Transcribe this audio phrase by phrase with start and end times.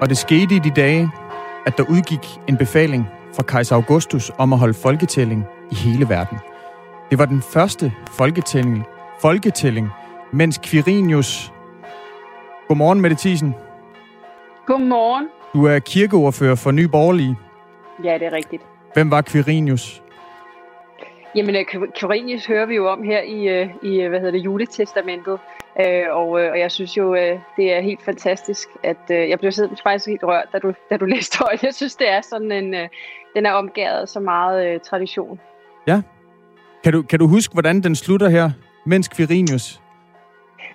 [0.00, 1.10] Og det skete i de dage,
[1.66, 3.06] at der udgik en befaling
[3.36, 6.38] fra kejser Augustus om at holde folketælling i hele verden.
[7.10, 8.84] Det var den første folketælling,
[9.20, 9.88] folketælling
[10.32, 11.52] mens Quirinius...
[12.68, 13.54] Godmorgen, Mette Thiesen.
[14.66, 15.28] Godmorgen.
[15.54, 17.36] Du er kirkeordfører for Ny Borgerlige.
[18.04, 18.62] Ja, det er rigtigt.
[18.94, 20.02] Hvem var Quirinius?
[21.34, 21.54] Jamen,
[22.00, 25.38] Quirinius hører vi jo om her i, øh, i hvad hedder det, juletestamentet.
[25.80, 27.14] Øh, og, øh, og jeg synes jo,
[27.56, 29.52] det er helt fantastisk, at jeg blev
[29.82, 31.62] faktisk helt rørt, da du, da du læste højt.
[31.62, 32.74] Jeg synes, det er sådan en,
[33.36, 35.40] den er omgået så meget tradition.
[35.86, 36.02] Ja.
[36.84, 38.50] Kan du, kan du huske, hvordan den slutter her,
[38.86, 39.80] mens Quirinius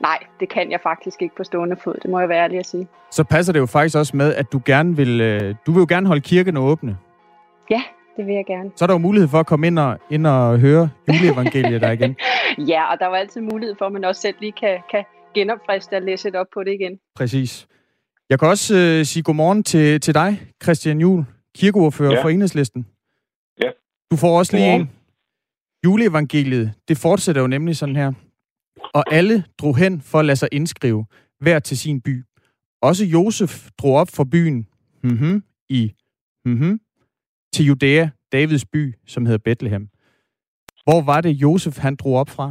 [0.02, 1.96] Nej, det kan jeg faktisk ikke på stående fod.
[2.02, 2.88] Det må jeg være ærlig at sige.
[3.12, 5.86] Så passer det jo faktisk også med, at du gerne vil, øh, du vil jo
[5.90, 6.98] gerne holde kirken åbne.
[7.70, 7.82] Ja,
[8.18, 8.72] det vil jeg gerne.
[8.76, 11.92] Så er der jo mulighed for at komme ind og, ind og høre juleevangeliet der
[11.92, 12.16] igen.
[12.72, 15.94] ja, og der var altid mulighed for, at man også selv lige kan, kan genopfriste
[15.96, 17.00] og læse det op på det igen.
[17.16, 17.68] Præcis.
[18.30, 22.24] Jeg kan også øh, sige godmorgen til, til dig, Christian Jul, kirkeordfører ja.
[22.24, 22.86] for Enhedslisten.
[23.62, 23.70] Ja.
[24.12, 24.90] Du får også lige en.
[25.86, 28.14] Juleevangeliet, det fortsætter jo nemlig sådan her
[28.94, 31.06] og alle drog hen for at lade sig indskrive,
[31.40, 32.24] hver til sin by.
[32.82, 34.68] Også Josef drog op fra byen
[35.04, 35.94] mm-hmm, i
[36.46, 36.80] mm-hmm,
[37.56, 39.88] til Judæa, Davids by, som hedder Bethlehem.
[40.88, 42.48] Hvor var det, Josef han drog op fra?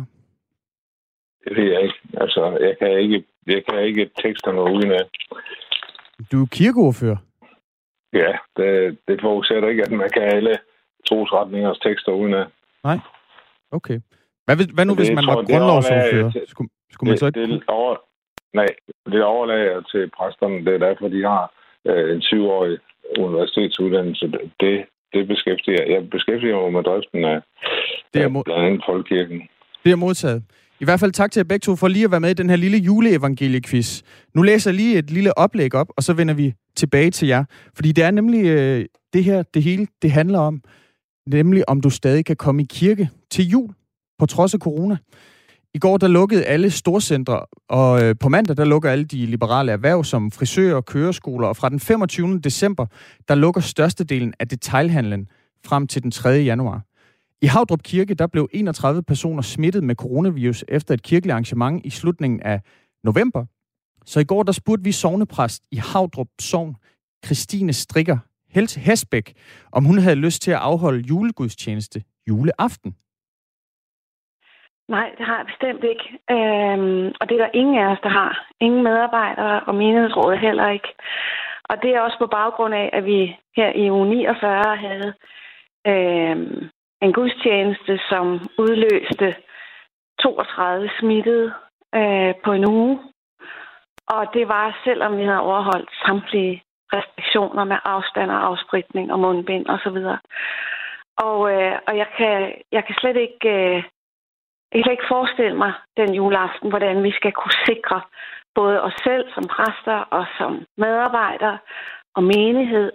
[1.45, 2.01] Det ved jeg ikke.
[2.23, 5.05] Altså, jeg kan ikke, jeg kan ikke teksterne uden af.
[6.33, 7.17] Du er kirkeordfører.
[8.13, 10.55] Ja, det, det forudsætter ikke, at man kan alle
[11.09, 12.47] trosretningers tekster uden af.
[12.85, 12.99] Nej,
[13.71, 14.01] okay.
[14.45, 16.31] Hvad, hvad nu, det, hvis man var grundlovsordfører?
[16.47, 17.41] Skulle, skulle man så ikke...
[17.41, 17.97] Det, over,
[18.53, 18.67] nej,
[19.13, 20.65] det overlager til præsterne.
[20.65, 21.45] Det er derfor, de har
[21.89, 22.79] øh, en syvårig
[23.19, 24.27] universitetsuddannelse.
[24.61, 26.11] Det, det beskæftiger jeg.
[26.11, 27.39] beskæftiger mig med driften af,
[28.15, 28.45] det er mod...
[28.45, 29.39] blandt andet Folkekirken.
[29.85, 30.43] Det er modtaget.
[30.81, 32.51] I hvert fald tak til jer begge to for lige at være med i den
[32.51, 34.03] her lille juleevangeliequiz.
[34.35, 37.45] Nu læser jeg lige et lille oplæg op, og så vender vi tilbage til jer.
[37.77, 40.63] Fordi det er nemlig øh, det her, det hele, det handler om.
[41.27, 43.71] Nemlig om du stadig kan komme i kirke til jul
[44.19, 44.97] på trods af corona.
[45.75, 49.73] I går der lukkede alle storcentre, og øh, på mandag der lukker alle de liberale
[49.73, 52.39] erhverv som frisører og køreskoler, og fra den 25.
[52.39, 52.87] december
[53.29, 55.29] der lukker størstedelen af detailhandlen
[55.67, 56.29] frem til den 3.
[56.29, 56.83] januar.
[57.43, 61.91] I Havdrup Kirke der blev 31 personer smittet med coronavirus efter et kirkeligt arrangement i
[61.91, 62.61] slutningen af
[63.05, 63.45] november.
[64.07, 66.77] Så i går der spurgte vi sovnepræst i Havdrup Sogn,
[67.25, 68.19] Christine Strikker
[68.77, 69.33] Hesbæk,
[69.73, 72.95] om hun havde lyst til at afholde julegudstjeneste juleaften.
[74.89, 76.07] Nej, det har jeg bestemt ikke.
[76.31, 78.47] Øhm, og det er der ingen af os, der har.
[78.61, 80.89] Ingen medarbejdere og menighedsrådet heller ikke.
[81.65, 85.15] Og det er også på baggrund af, at vi her i uge 49 havde
[85.87, 86.69] øhm,
[87.03, 88.25] en gudstjeneste, som
[88.59, 89.37] udløste
[90.23, 91.53] 32 smittede
[91.95, 92.99] øh, på en uge.
[94.07, 96.63] Og det var, selvom vi havde overholdt samtlige
[96.93, 99.99] restriktioner med afstand og afspritning og mundbind osv.
[101.27, 103.83] Og, øh, og jeg, kan, jeg kan slet ikke øh,
[104.75, 107.99] jeg kan ikke forestille mig den juleaften, hvordan vi skal kunne sikre
[108.59, 110.53] både os selv som præster og som
[110.85, 111.59] medarbejdere
[112.17, 112.89] og menighed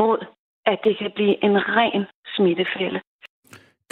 [0.00, 0.18] mod,
[0.66, 2.02] at det kan blive en ren
[2.36, 3.00] smittefælde.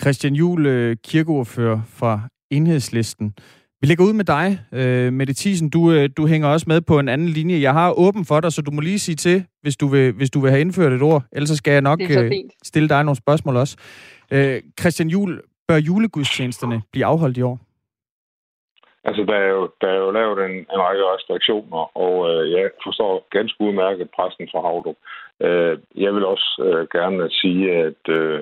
[0.00, 3.34] Christian Juhl, øh, kirkeordfører fra Enhedslisten.
[3.80, 5.70] Vi lægger ud med dig, øh, Mette Thiesen.
[5.70, 7.60] Du, øh, du hænger også med på en anden linje.
[7.60, 10.30] Jeg har åben for dig, så du må lige sige til, hvis du vil, hvis
[10.30, 11.22] du vil have indført et ord.
[11.32, 12.00] Ellers skal jeg nok
[12.64, 13.76] stille dig nogle spørgsmål også.
[14.80, 15.40] Christian Juhl,
[15.72, 17.58] bør julegudstjenesterne blive afholdt i år?
[19.04, 22.70] Altså, der er jo, der er jo lavet en, en række restriktioner, og øh, jeg
[22.86, 24.98] forstår ganske udmærket præsten fra Havdrup.
[25.46, 25.74] Øh,
[26.04, 28.38] jeg vil også øh, gerne sige, at øh,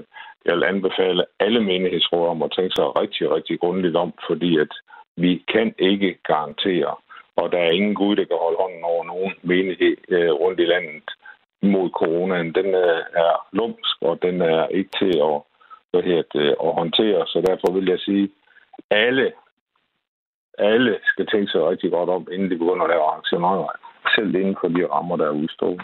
[0.47, 4.73] jeg vil anbefale alle menighedsråd om at tænke sig rigtig, rigtig grundigt om, fordi at
[5.17, 6.95] vi kan ikke garantere,
[7.37, 10.67] og der er ingen Gud, der kan holde hånden over nogen menighed øh, rundt i
[10.73, 11.09] landet
[11.63, 12.55] mod coronaen.
[12.59, 15.37] Den øh, er lumsk, og den er ikke til at
[15.91, 17.27] hvad hedder det, at håndtere.
[17.27, 18.31] Så derfor vil jeg sige,
[18.91, 19.33] alle,
[20.59, 23.69] alle skal tænke sig rigtig godt om, inden de begynder at lave arrangementer.
[24.15, 25.83] Selv inden for de rammer, der er udstået.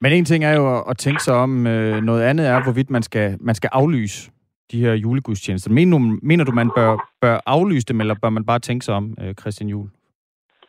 [0.00, 3.02] Men en ting er jo at tænke sig om, øh, noget andet er, hvorvidt man
[3.02, 4.30] skal, man skal aflyse
[4.72, 5.70] de her julegudstjenester.
[5.70, 8.94] Mener du, mener du man bør, bør aflyse dem, eller bør man bare tænke sig
[8.94, 9.88] om, øh, Christian Jul?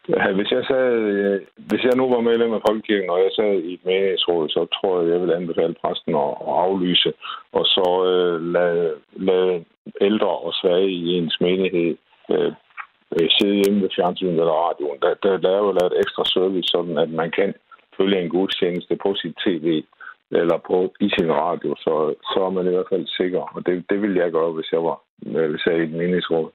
[0.09, 3.73] Hvis jeg, sad, øh, hvis jeg nu var medlem af Folkekirken, og jeg sad i
[3.73, 7.13] et menighedsråd, så tror jeg, jeg vil anbefale præsten at, at aflyse,
[7.51, 9.65] og så øh, lade, lade
[10.01, 11.95] ældre og svage i ens menighed
[12.31, 12.51] øh,
[13.15, 14.99] øh sidde hjemme ved fjernsynet eller radioen.
[15.01, 17.53] Der, der, der er jo lavet ekstra service, sådan at man kan
[17.97, 19.83] følge en gudstjeneste på sit tv
[20.31, 21.93] eller på, i sin radio, så,
[22.31, 23.41] så er man i hvert fald sikker.
[23.55, 26.49] Og det, det ville jeg gøre, hvis jeg var øh, hvis jeg i et menighedsråd.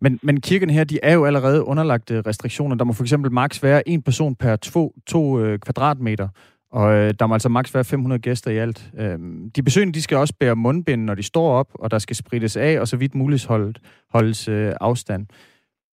[0.00, 2.76] Men, men kirkerne her, de er jo allerede underlagt restriktioner.
[2.76, 6.28] Der må for eksempel maks være en person per to, to øh, kvadratmeter,
[6.72, 8.90] og øh, der må altså maks være 500 gæster i alt.
[8.98, 9.18] Øh,
[9.56, 12.56] de besøgende, de skal også bære mundbind, når de står op, og der skal sprittes
[12.56, 13.78] af, og så vidt muligt holdt,
[14.10, 15.26] holdes øh, afstand.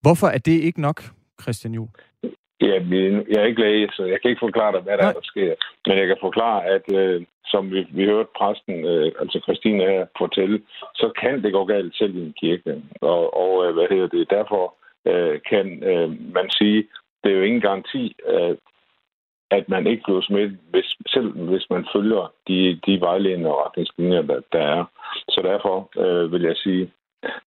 [0.00, 1.10] Hvorfor er det ikke nok,
[1.42, 1.90] Christian Juhl?
[2.60, 2.74] Ja,
[3.32, 5.54] jeg er ikke læge, så jeg kan ikke forklare dig, hvad der, er, der sker.
[5.86, 10.06] Men jeg kan forklare, at øh, som vi, vi hørte præsten, øh, altså Christine her,
[10.18, 10.62] fortælle,
[10.94, 12.82] så kan det gå galt selv i en kirke.
[13.00, 14.30] Og, og øh, hvad hedder det?
[14.30, 14.74] Derfor
[15.06, 16.88] øh, kan øh, man sige,
[17.24, 18.56] det er jo ingen garanti, øh,
[19.50, 24.40] at man ikke bliver smittet, hvis, selv hvis man følger de, de vejledende retningslinjer, der,
[24.52, 24.84] der er.
[25.28, 26.90] Så derfor øh, vil jeg sige,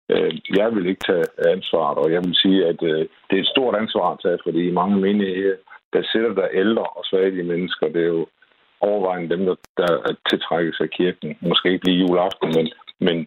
[0.10, 3.54] øh, jeg vil ikke tage ansvaret, og jeg vil sige, at øh, det er et
[3.56, 5.56] stort ansvar at tage, fordi mange menigheder,
[5.94, 8.28] der sætter der ældre og svage mennesker, det er jo
[8.82, 11.38] overvejende dem, der, der tiltrækkes af kirken.
[11.42, 12.68] Måske ikke lige juleaften, men,
[13.08, 13.18] men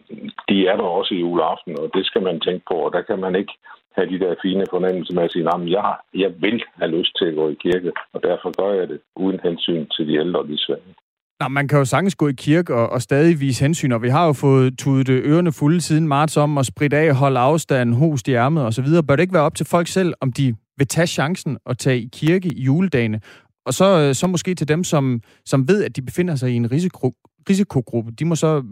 [0.49, 3.19] de er der også i juleaften, og det skal man tænke på, og der kan
[3.19, 3.53] man ikke
[3.95, 7.25] have de der fine fornemmelser med at sige, at jeg, jeg vil have lyst til
[7.25, 10.47] at gå i kirke, og derfor gør jeg det uden hensyn til de ældre og
[10.47, 10.93] de svage.
[11.39, 14.09] Nå, man kan jo sagtens gå i kirke og, og stadig vise hensyn, og vi
[14.09, 18.27] har jo fået tudet ørerne fulde siden marts om at spritte af, holde afstand, host
[18.27, 18.85] i ærmet osv.
[19.07, 21.99] Bør det ikke være op til folk selv, om de vil tage chancen og tage
[21.99, 23.21] i kirke i juledagene?
[23.65, 26.55] Og så, øh, så måske til dem, som, som ved, at de befinder sig i
[26.55, 27.13] en risiko,
[27.49, 28.63] risikogruppe, de må så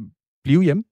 [0.44, 0.84] blive hjemme?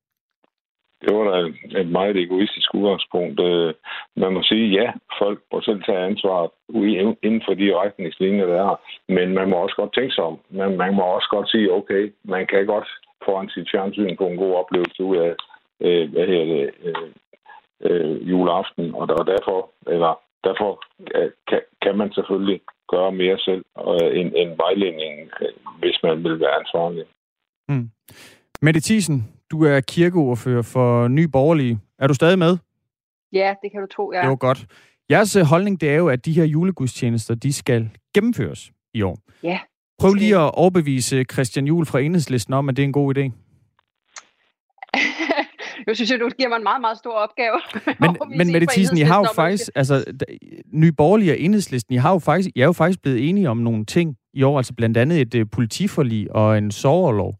[1.01, 1.37] Det var da
[1.81, 3.39] et meget egoistisk udgangspunkt.
[3.39, 3.73] Øh,
[4.15, 6.51] man må sige, ja, folk må selv tage ansvar
[7.27, 8.75] inden for de retningslinjer, der er.
[9.07, 10.39] Men man må også godt tænke sig om.
[10.49, 12.87] Men man må også godt sige, okay, man kan godt
[13.25, 15.33] foran sit fjernsyn på en god oplevelse ud af,
[15.81, 17.09] øh, hvad hedder det, øh,
[17.87, 18.95] øh, juleaften.
[18.95, 20.83] Og, derfor, eller, derfor
[21.15, 22.61] øh, kan, kan man selvfølgelig
[22.93, 27.05] gøre mere selv øh, end, end vejledningen, øh, hvis man vil være ansvarlig.
[27.69, 27.89] Mm.
[28.61, 29.19] Mette Thiesen,
[29.51, 31.79] du er kirkeordfører for Ny Borgerlige.
[31.99, 32.57] Er du stadig med?
[33.33, 34.21] Ja, det kan du tro, ja.
[34.21, 34.65] Det var godt.
[35.09, 39.17] Jeres øh, holdning det er jo, at de her julegudstjenester, de skal gennemføres i år.
[39.43, 39.59] Ja.
[39.99, 43.21] Prøv lige at overbevise Christian Juhl fra Enhedslisten om, at det er en god idé.
[45.87, 47.61] jeg synes, du giver mig en meget, meget stor opgave.
[48.01, 50.05] Men, men Mette Thiesen, I har jo faktisk, altså,
[50.73, 53.57] Nye Borgerlige og Enhedslisten, I, har jo faktisk, I er jo faktisk blevet enige om
[53.57, 57.35] nogle ting i år, altså blandt andet et uh, politiforlig og en soverlov.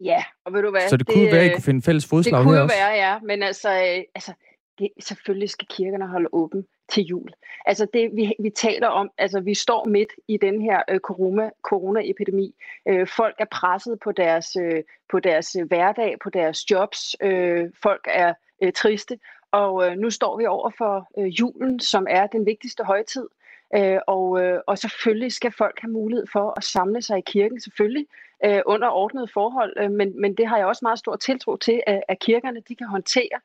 [0.00, 0.88] Ja, og ved du hvad?
[0.88, 2.64] Så det, det kunne være, at I kunne finde fælles fodslag her Det kunne jo
[2.64, 3.18] være, ja.
[3.20, 4.32] Men altså, øh, altså
[4.78, 7.28] det, selvfølgelig skal kirkerne holde åben til jul.
[7.66, 11.50] Altså det, vi, vi taler om, altså vi står midt i den her øh, corona,
[11.62, 12.54] coronaepidemi.
[12.88, 17.16] Øh, folk er presset på deres, øh, på deres øh, hverdag, på deres jobs.
[17.22, 19.18] Øh, folk er øh, triste.
[19.52, 23.28] Og øh, nu står vi over for øh, julen, som er den vigtigste højtid.
[23.76, 27.60] Øh, og, øh, og selvfølgelig skal folk have mulighed for at samle sig i kirken,
[27.60, 28.06] selvfølgelig
[28.44, 31.82] øh, under ordnede forhold, øh, men, men det har jeg også meget stor tiltro til,
[31.86, 33.38] at, at kirkerne de kan håndtere.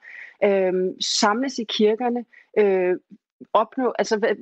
[0.44, 2.26] Øh, samles i kirkerne,
[2.58, 2.96] øh,
[3.54, 4.36] opnå altså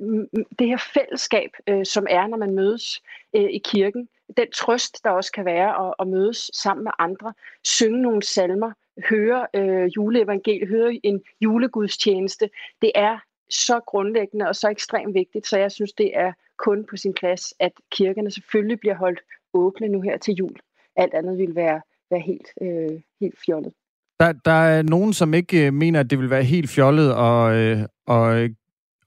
[0.58, 3.02] det her fællesskab, øh, som er, når man mødes
[3.36, 7.32] øh, i kirken, den trøst, der også kan være at, at mødes sammen med andre,
[7.64, 8.72] synge nogle salmer,
[9.10, 12.50] høre øh, juleevangeliet, høre en julegudstjeneste,
[12.82, 13.18] det er
[13.50, 16.32] så grundlæggende og så ekstremt vigtigt, så jeg synes, det er
[16.64, 19.20] kun på sin plads, at kirkerne selvfølgelig bliver holdt
[19.54, 20.56] åbne nu her til jul.
[20.96, 21.80] Alt andet vil være,
[22.10, 23.72] være helt, øh, helt fjollet.
[24.20, 27.54] Der, der er nogen, som ikke øh, mener, at det vil være helt fjollet og,
[27.56, 28.50] øh, og øh,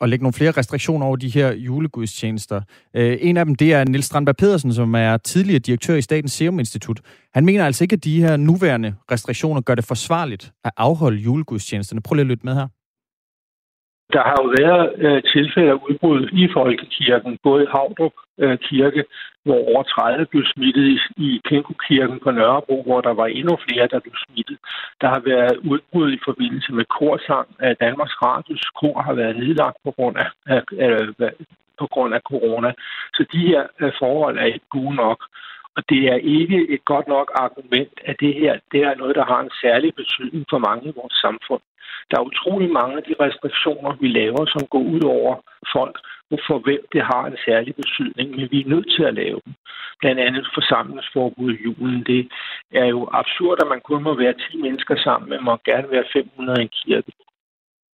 [0.01, 2.61] at lægge nogle flere restriktioner over de her julegudstjenester.
[2.93, 6.31] Øh, en af dem, det er Nils Strandberg Pedersen, som er tidligere direktør i Statens
[6.31, 7.01] Serum Institut.
[7.33, 12.01] Han mener altså ikke, at de her nuværende restriktioner gør det forsvarligt at afholde julegudstjenesterne.
[12.01, 12.67] Prøv lige at lytte med her.
[14.13, 19.03] Der har jo været øh, tilfælde af udbrud i Folkekirken, både i Havdrup øh, Kirke,
[19.45, 20.97] hvor over 30 blev smittet i,
[21.27, 24.57] i Kinkukirken på Nørrebro, hvor der var endnu flere, der blev smittet.
[25.01, 27.47] Der har været udbrud i forbindelse med korsang.
[27.59, 31.31] At Danmarks Radios kor har været nedlagt på grund af, af, af,
[31.79, 32.71] på grund af corona.
[33.13, 35.19] Så de her øh, forhold er ikke gode nok.
[35.77, 39.25] Og det er ikke et godt nok argument, at det her det er noget, der
[39.25, 41.63] har en særlig betydning for mange i vores samfund.
[42.09, 45.33] Der er utrolig mange af de restriktioner, vi laver, som går ud over
[45.75, 45.95] folk,
[46.47, 49.53] for hvem det har en særlig betydning, men vi er nødt til at lave dem.
[50.01, 52.03] Blandt andet forsamlingsforbud i julen.
[52.11, 52.21] Det
[52.81, 56.05] er jo absurd, at man kun må være 10 mennesker sammen, men må gerne være
[56.13, 57.11] 500 i en kirke.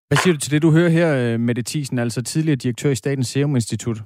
[0.07, 2.95] Hvad siger du til det, du hører her, øh, Mette Thiesen, altså tidligere direktør i
[2.95, 3.97] Statens Serum Institut?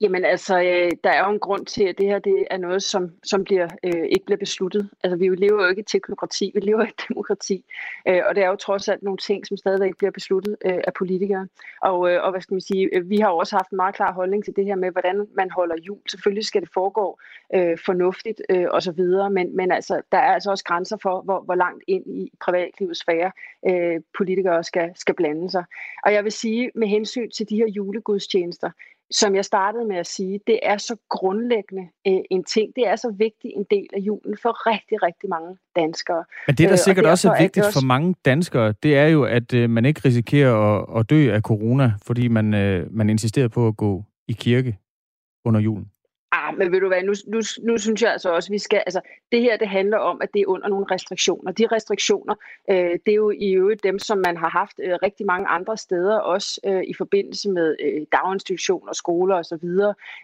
[0.00, 2.82] Jamen altså, øh, der er jo en grund til, at det her det er noget,
[2.82, 4.90] som, som bliver, øh, ikke bliver besluttet.
[5.04, 7.64] Altså, vi lever jo ikke i teknokrati, vi lever i et demokrati.
[8.08, 10.92] Øh, og det er jo trods alt nogle ting, som stadigvæk bliver besluttet øh, af
[10.98, 11.48] politikere.
[11.82, 13.94] Og, øh, og hvad skal man sige, øh, vi har jo også haft en meget
[13.94, 15.98] klar holdning til det her med, hvordan man holder jul.
[16.10, 17.18] Selvfølgelig skal det foregå
[17.54, 19.00] øh, fornuftigt øh, osv.,
[19.30, 23.00] men, men altså, der er altså også grænser for, hvor, hvor langt ind i privatlivets
[23.00, 23.32] sfære
[23.68, 25.64] øh, politikere skal, skal blande sig.
[26.04, 28.70] Og jeg vil sige, med hensyn til de her julegudstjenester,
[29.10, 32.72] som jeg startede med at sige, det er så grundlæggende øh, en ting.
[32.76, 36.24] Det er så vigtig en del af julen for rigtig, rigtig mange danskere.
[36.46, 37.80] Men det, der øh, sikkert også er vigtigt er også...
[37.80, 41.42] for mange danskere, det er jo, at øh, man ikke risikerer at, at dø af
[41.42, 44.78] corona, fordi man, øh, man insisterer på at gå i kirke
[45.44, 45.90] under julen.
[46.32, 48.82] Ah, men vil du være, nu, nu, nu synes jeg altså også, at vi skal,
[48.86, 49.00] altså
[49.32, 51.52] det her, det handler om, at det er under nogle restriktioner.
[51.52, 52.34] De restriktioner,
[52.70, 55.76] øh, det er jo i øvrigt dem, som man har haft øh, rigtig mange andre
[55.76, 59.68] steder, også øh, i forbindelse med øh, daginstitutioner, skoler osv.,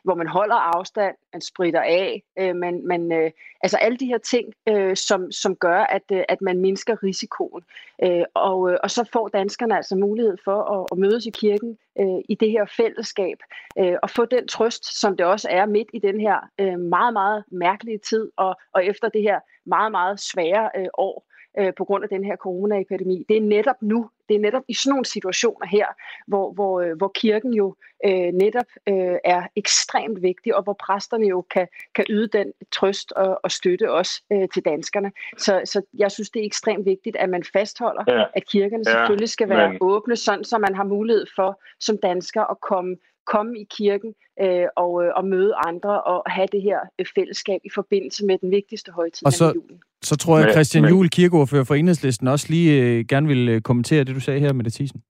[0.05, 3.31] hvor man holder afstand, man spritter af, øh, man, man, øh,
[3.63, 7.63] altså alle de her ting, øh, som, som gør, at, øh, at man mindsker risikoen.
[8.03, 11.79] Øh, og, øh, og så får danskerne altså mulighed for at, at mødes i kirken
[12.01, 13.39] øh, i det her fællesskab,
[13.79, 17.13] øh, og få den trøst, som det også er midt i den her øh, meget,
[17.13, 21.27] meget mærkelige tid, og, og efter det her meget, meget svære øh, år
[21.59, 23.25] øh, på grund af den her coronaepidemi.
[23.29, 25.87] Det er netop nu, det er netop i sådan nogle situationer her,
[26.27, 27.75] hvor, hvor, øh, hvor kirken jo
[28.07, 33.13] øh, netop øh, er ekstremt vigtig, og hvor præsterne jo kan, kan yde den trøst
[33.13, 35.13] og, og støtte også øh, til danskerne.
[35.39, 38.25] Så, så jeg synes, det er ekstremt vigtigt, at man fastholder, ja.
[38.35, 38.93] at kirkerne ja.
[38.93, 39.79] selvfølgelig skal være Men...
[39.81, 42.97] åbne, sådan så man har mulighed for som dansker at komme
[43.27, 47.61] komme i kirken øh, og, øh, og møde andre og have det her øh, fællesskab
[47.65, 49.81] i forbindelse med den vigtigste højtid, og så, julen.
[50.03, 54.05] Så tror jeg, Christian Juhl, kirkeordfører for Enhedslisten, også lige øh, gerne vil øh, kommentere
[54.05, 55.03] det, du sagde her, Mette Thiesen.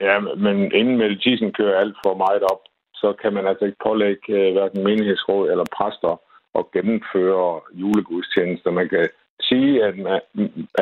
[0.00, 2.62] Ja, men inden Mette kører alt for meget op,
[2.94, 6.20] så kan man altså ikke pålægge øh, hverken menighedsråd eller præster
[6.58, 8.70] at gennemføre julegudstjenester.
[8.70, 9.08] Man kan
[9.40, 10.20] sige, at, man,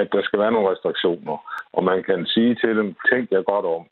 [0.01, 1.37] at der skal være nogle restriktioner,
[1.73, 3.83] og man kan sige til dem, tænk jer godt om.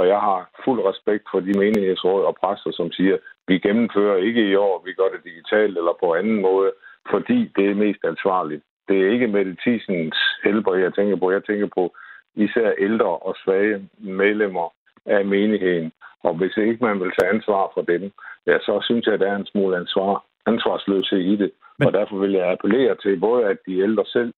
[0.00, 3.16] Og jeg har fuld respekt for de menighedsråd og præster, som siger,
[3.48, 6.72] vi gennemfører ikke i år, vi gør det digitalt eller på anden måde,
[7.10, 8.62] fordi det er mest ansvarligt.
[8.88, 11.30] Det er ikke medicinens helbred, jeg tænker på.
[11.30, 11.94] Jeg tænker på
[12.34, 14.68] især ældre og svage medlemmer
[15.06, 15.92] af menigheden.
[16.22, 18.02] Og hvis ikke man vil tage ansvar for dem,
[18.46, 21.50] ja, så synes jeg, at der er en smule ansvar, ansvarsløshed i det.
[21.78, 21.86] Men...
[21.86, 24.32] Og derfor vil jeg appellere til både, at de ældre selv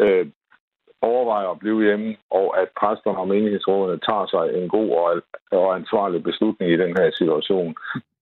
[0.00, 0.26] øh,
[1.02, 4.90] overvejer at blive hjemme, og at præsterne og menighedsrådene tager sig en god
[5.50, 7.74] og ansvarlig beslutning i den her situation.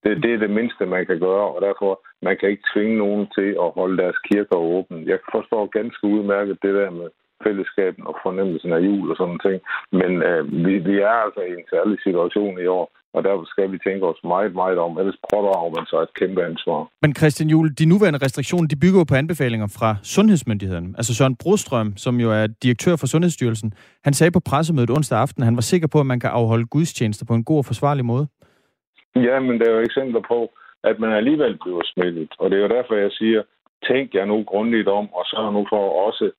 [0.05, 3.27] Det, det er det mindste, man kan gøre, og derfor man kan ikke tvinge nogen
[3.35, 5.05] til at holde deres kirker åbne.
[5.07, 7.09] Jeg forstår ganske udmærket det der med
[7.45, 9.61] fællesskaben og fornemmelsen af jul og sådan ting,
[9.93, 13.73] men øh, vi, vi er altså i en særlig situation i år, og derfor skal
[13.73, 14.99] vi tænke os meget, meget om.
[14.99, 16.81] Ellers pådrager man sig et kæmpe ansvar.
[17.03, 20.95] Men Christian Juhl, de nuværende restriktioner, de bygger jo på anbefalinger fra sundhedsmyndigheden.
[20.99, 23.73] Altså Søren Brostrøm, som jo er direktør for Sundhedsstyrelsen,
[24.05, 26.67] han sagde på pressemødet onsdag aften, at han var sikker på, at man kan afholde
[26.67, 28.27] gudstjenester på en god og forsvarlig måde.
[29.17, 30.53] Ja, men der er jo eksempler på,
[30.85, 32.33] at man alligevel bliver smittet.
[32.39, 33.43] Og det er jo derfor, jeg siger,
[33.89, 36.31] tænk jer nu grundigt om, og så nu for også,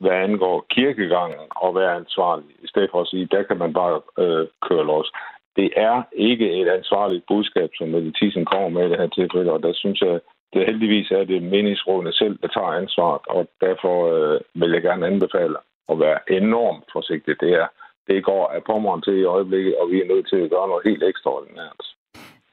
[0.00, 4.00] hvad angår kirkegangen, og være ansvarlig, i stedet for at sige, der kan man bare
[4.18, 5.12] øh, køre los
[5.56, 9.52] det er ikke et ansvarligt budskab, som Mette Thyssen kommer med i det her tilfælde,
[9.52, 10.20] og der synes jeg,
[10.52, 15.06] det heldigvis er det meningsrådene selv, der tager ansvaret, og derfor øh, vil jeg gerne
[15.06, 15.56] anbefale
[15.92, 17.34] at være enormt forsigtig.
[17.40, 17.66] Det, er,
[18.08, 20.86] det går af pommeren til i øjeblikket, og vi er nødt til at gøre noget
[20.88, 21.82] helt ekstraordinært.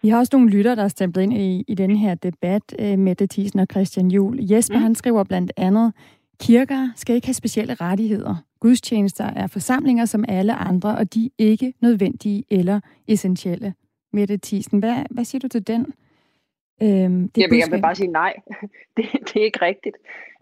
[0.02, 3.00] Vi har også nogle lytter, der er stemt ind i, i den her debat, øh,
[3.00, 4.38] Mette Thiesen og Christian Jul.
[4.40, 4.84] Jesper, mm.
[4.84, 5.94] han skriver blandt andet,
[6.44, 8.36] kirker skal ikke have specielle rettigheder.
[8.60, 13.74] Gudstjenester er forsamlinger som alle andre, og de er ikke nødvendige eller essentielle.
[14.14, 15.82] Mette Thiesen, hvad, hvad siger du til den?
[16.82, 18.34] Øhm, det Jamen, jeg vil bare sige nej.
[18.98, 19.96] Det, det er ikke rigtigt.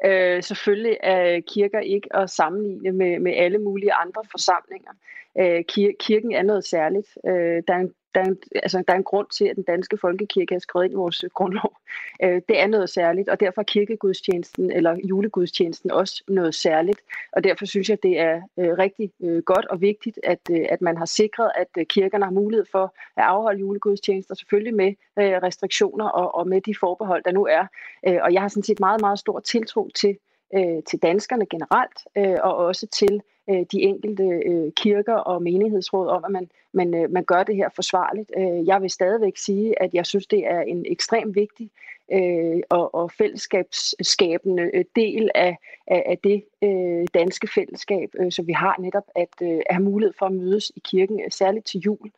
[0.06, 4.92] Øh, selvfølgelig er kirker ikke at sammenligne med, med alle mulige andre forsamlinger.
[5.40, 7.08] Øh, kir- kirken er noget særligt.
[7.28, 9.64] Øh, der er en der er, en, altså, der er en grund til, at den
[9.64, 11.78] danske folkekirke er skrevet ind i vores grundlov.
[12.24, 17.02] Øh, det er noget særligt, og derfor er kirkegudstjenesten eller julegudstjenesten også noget særligt.
[17.32, 20.82] Og derfor synes jeg, det er øh, rigtig øh, godt og vigtigt, at, øh, at
[20.82, 22.84] man har sikret, at øh, kirkerne har mulighed for
[23.18, 27.66] at afholde julegudstjenester, selvfølgelig med øh, restriktioner og, og med de forbehold, der nu er.
[28.08, 30.18] Øh, og jeg har sådan set meget, meget stor tiltro til,
[30.56, 36.08] øh, til danskerne generelt, øh, og også til øh, de enkelte øh, kirker og menighedsråd
[36.08, 38.32] om, at man, man, øh, man gør det her forsvarligt.
[38.38, 41.72] Øh, jeg vil stadigvæk sige, at jeg synes, det er en ekstremt vigtig
[42.14, 45.58] øh, og, og fællesskabsskabende øh, del af,
[45.88, 49.84] af, af det øh, danske fællesskab, øh, som vi har netop at, øh, at have
[49.84, 52.12] mulighed for at mødes i kirken, særligt til jul.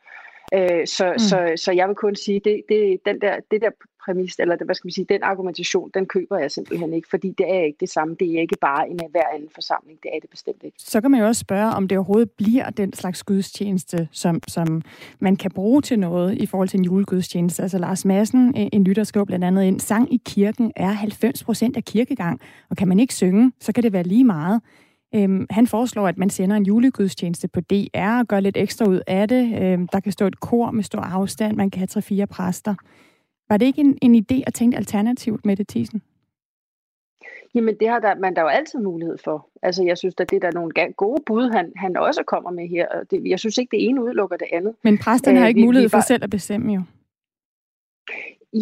[0.54, 1.18] Øh, så, mm.
[1.18, 3.70] så, så jeg vil kun sige, det, det, den der, det der
[4.04, 7.34] præmis, eller det, hvad skal man sige, den argumentation, den køber jeg simpelthen ikke, fordi
[7.38, 8.16] det er ikke det samme.
[8.20, 9.98] Det er ikke bare en hver anden forsamling.
[10.02, 10.76] Det er det bestemt ikke.
[10.78, 14.82] Så kan man jo også spørge, om det overhovedet bliver den slags gudstjeneste, som, som
[15.20, 17.62] man kan bruge til noget i forhold til en julegudstjeneste.
[17.62, 21.76] Altså Lars Madsen, en lytter, skriver blandt andet ind, sang i kirken er 90 procent
[21.76, 24.60] af kirkegang, og kan man ikke synge, så kan det være lige meget.
[25.14, 29.00] Øhm, han foreslår, at man sender en julegudstjeneste på DR og gør lidt ekstra ud
[29.06, 29.62] af det.
[29.62, 32.74] Øhm, der kan stå et kor med stor afstand, man kan have tre-fire præster.
[33.48, 36.02] Var det ikke en, en idé at tænke alternativt med det, Tisen?
[37.54, 39.48] Jamen, det har der, man der jo altid mulighed for.
[39.62, 42.68] Altså, jeg synes, at det er der nogle gode bud, han, han også kommer med
[42.68, 42.86] her.
[43.10, 44.74] Det, jeg synes ikke, det ene udelukker det andet.
[44.82, 46.02] Men præsterne har ikke vi, mulighed vi for bare...
[46.02, 46.82] selv at bestemme jo.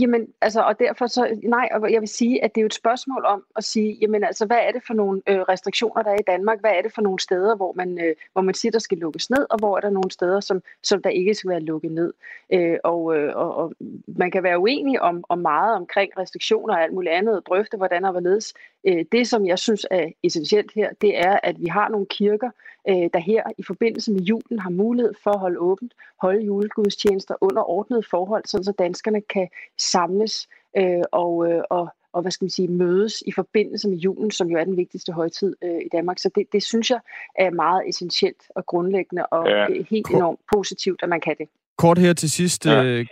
[0.00, 2.74] Jamen, altså, og derfor så, nej, og jeg vil sige, at det er jo et
[2.74, 6.18] spørgsmål om at sige, jamen altså, hvad er det for nogle øh, restriktioner, der er
[6.20, 6.60] i Danmark?
[6.60, 9.30] Hvad er det for nogle steder, hvor man, øh, hvor man siger, der skal lukkes
[9.30, 12.12] ned, og hvor er der nogle steder, som, som der ikke skal være lukket ned?
[12.52, 13.74] Øh, og, øh, og, og
[14.06, 17.76] man kan være uenig om, om meget omkring restriktioner og alt muligt andet, og drøfte,
[17.76, 18.54] hvordan og hvorledes.
[18.84, 22.50] Øh, det, som jeg synes er essentielt her, det er, at vi har nogle kirker,
[22.88, 27.34] øh, der her i forbindelse med julen har mulighed for at holde åbent, holde julegudstjenester
[27.40, 29.48] under ordnede forhold, så danskerne kan
[29.78, 34.30] samles øh, og, øh, og, og hvad skal man sige, mødes i forbindelse med julen,
[34.30, 36.18] som jo er den vigtigste højtid øh, i Danmark.
[36.18, 37.00] Så det, det synes jeg
[37.38, 39.66] er meget essentielt og grundlæggende og ja.
[39.90, 41.48] helt enormt positivt, at man kan det.
[41.78, 42.66] Kort her til sidst.
[42.66, 42.84] Ja.
[42.84, 43.06] Øh,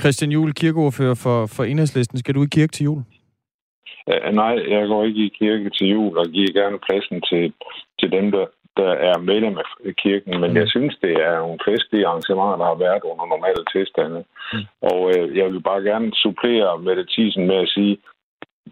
[0.00, 2.18] Christian Juhl, kirkeordfører for, for Enhedslisten.
[2.18, 3.02] Skal du i kirke til jul?
[4.06, 7.52] Uh, nej, jeg går ikke i kirke til jul og giver gerne pladsen til,
[8.00, 10.56] til dem, der, der er medlem af kirken, men mm.
[10.56, 14.24] jeg synes, det er nogle festlige arrangementer, der har været under normale tilstande.
[14.52, 14.64] Mm.
[14.90, 17.96] Og øh, jeg vil bare gerne supplere med det tisen med at sige,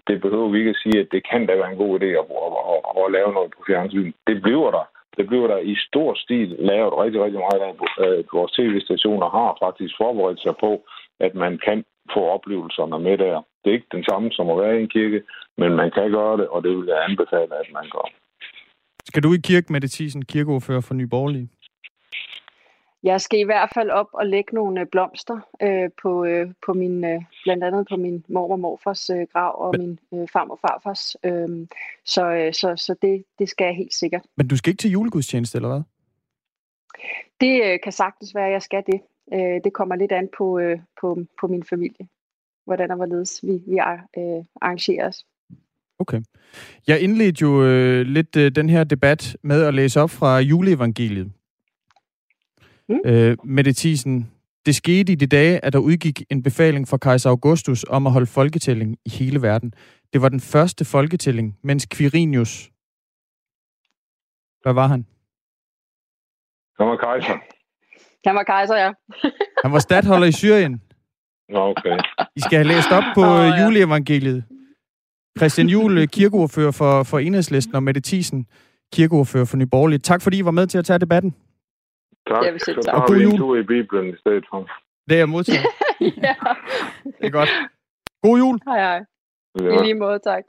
[0.08, 2.26] det behøver vi ikke at sige, at det kan da være en god idé at,
[2.44, 4.12] at, at, at lave noget på fjernsyn.
[4.26, 4.84] Det bliver der.
[5.16, 7.72] Det bliver der i stor stil lavet rigtig, rigtig meget af.
[8.04, 10.82] Øh, vores tv-stationer har faktisk forberedt sig på,
[11.20, 13.42] at man kan få oplevelserne med der.
[13.60, 15.22] Det er ikke den samme som at være i en kirke,
[15.56, 18.06] men man kan gøre det, og det vil jeg anbefale, at man gør.
[19.04, 21.48] Skal du i kirke med det Thyssen, kirkeordfører for Nye Borgerlige?
[23.02, 26.72] Jeg skal i hvert fald op og lægge nogle øh, blomster øh, på, øh, på
[26.72, 29.98] min, øh, blandt andet på min mor og morfars øh, grav og Men...
[30.10, 31.16] min øh, far og farfars.
[31.24, 31.66] Øh,
[32.04, 34.22] så øh, så, så det, det skal jeg helt sikkert.
[34.36, 35.82] Men du skal ikke til julegudstjeneste, eller hvad?
[37.40, 39.00] Det øh, kan sagtens være, at jeg skal det.
[39.32, 42.08] Øh, det kommer lidt an på, øh, på, på min familie,
[42.64, 43.76] hvordan og hvorledes vi, vi
[44.18, 45.26] øh, arrangerer os.
[46.02, 46.20] Okay.
[46.86, 51.32] Jeg indledte jo øh, lidt øh, den her debat med at læse op fra juleevangeliet.
[52.88, 53.00] Mm.
[53.04, 54.30] Øh, Mette Thiesen,
[54.66, 58.12] det skete i de dage, at der udgik en befaling fra kejser Augustus om at
[58.12, 59.74] holde folketælling i hele verden.
[60.12, 62.70] Det var den første folketælling, mens Quirinius...
[64.62, 65.06] Hvad var han?
[66.78, 67.36] Han var kejser.
[68.26, 68.92] Han var kejser, ja.
[69.64, 70.82] han var stadholder i Syrien.
[71.54, 71.98] Okay.
[72.36, 73.64] I skal have læst op på oh, ja.
[73.64, 74.44] juleevangeliet.
[75.38, 78.46] Christian Juhl, kirkeordfører for, for Enhedslisten, og Mette Thiesen,
[78.92, 79.98] kirkeordfører for Nyborgerlige.
[79.98, 81.34] Tak fordi I var med til at tage debatten.
[82.28, 82.44] Tak.
[82.44, 82.94] Jeg vil sige tak.
[82.94, 83.60] Og god jul.
[83.60, 84.70] i Bibelen i stedet for.
[85.08, 85.66] Det er jeg modtaget.
[86.00, 86.34] ja.
[87.04, 87.48] Det er godt.
[88.22, 88.60] God jul.
[88.64, 89.04] Hej, hej.
[89.60, 89.80] Ja.
[89.80, 90.42] I lige måde, tak.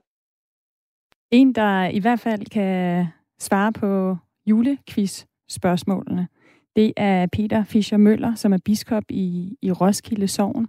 [1.31, 3.05] En, der i hvert fald kan
[3.39, 6.27] svare på julequiz-spørgsmålene,
[6.75, 10.67] det er Peter Fischer Møller, som er biskop i, i Roskilde Sogn,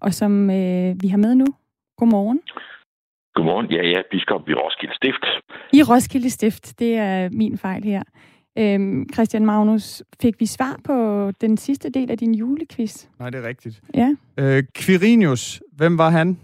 [0.00, 1.46] og som øh, vi har med nu.
[1.96, 2.40] Godmorgen.
[3.34, 3.70] Godmorgen.
[3.70, 5.24] Ja, jeg er biskop i Roskilde Stift.
[5.72, 8.02] I Roskilde Stift, det er min fejl her.
[8.58, 10.96] Øhm, Christian Magnus, fik vi svar på
[11.40, 13.08] den sidste del af din julequiz?
[13.18, 13.80] Nej, det er rigtigt.
[13.94, 14.08] Ja.
[14.38, 16.38] Øh, Quirinius, hvem var han?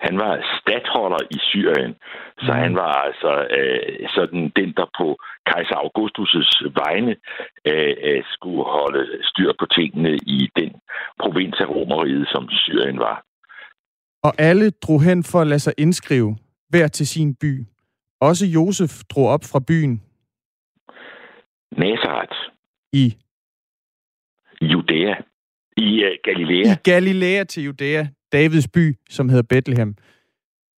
[0.00, 1.94] Han var stadholder i Syrien,
[2.38, 2.58] så mm.
[2.58, 5.06] han var altså øh, sådan den, der på
[5.46, 7.16] kejser Augustus' vegne
[7.70, 10.72] øh, øh, skulle holde styr på tingene i den
[11.20, 13.24] provins af Romeriet, som Syrien var.
[14.22, 16.36] Og alle drog hen for at lade sig indskrive,
[16.68, 17.66] hver til sin by.
[18.20, 20.02] Også Josef drog op fra byen.
[21.72, 22.36] Nazareth.
[22.92, 23.16] I?
[24.62, 25.14] Judæa.
[25.76, 26.72] I uh, Galilea.
[26.72, 28.06] I Galilea til Judæa.
[28.32, 29.94] Davids by, som hedder Bethlehem.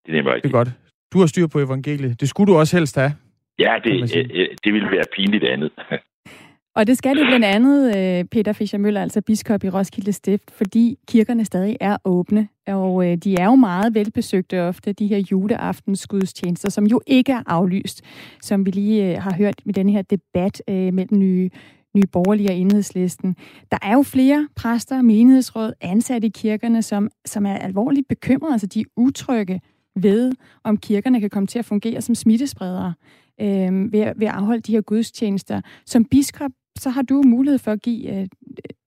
[0.06, 0.68] Det er Det er godt.
[1.12, 2.20] Du har styr på evangeliet.
[2.20, 3.12] Det skulle du også helst have.
[3.58, 5.72] Ja, det, øh, det ville være pinligt andet.
[6.74, 10.50] Og det skal det blandt andet, øh, Peter Fischer Møller, altså biskop i Roskilde Stift,
[10.50, 12.48] fordi kirkerne stadig er åbne.
[12.66, 17.42] Og øh, de er jo meget velbesøgte ofte, de her juleaftensgudstjenester, som jo ikke er
[17.46, 18.02] aflyst,
[18.42, 21.50] som vi lige øh, har hørt med den her debat mellem nye
[21.96, 23.36] nye borgerlige og enhedslisten.
[23.70, 28.66] Der er jo flere præster, menighedsråd, ansatte i kirkerne, som, som er alvorligt bekymrede, altså
[28.66, 29.60] de er utrygge
[29.96, 30.32] ved,
[30.64, 32.94] om kirkerne kan komme til at fungere som smittespredere
[33.40, 35.60] øh, ved, ved at afholde de her gudstjenester.
[35.86, 38.26] Som biskop, så har du mulighed for at give øh,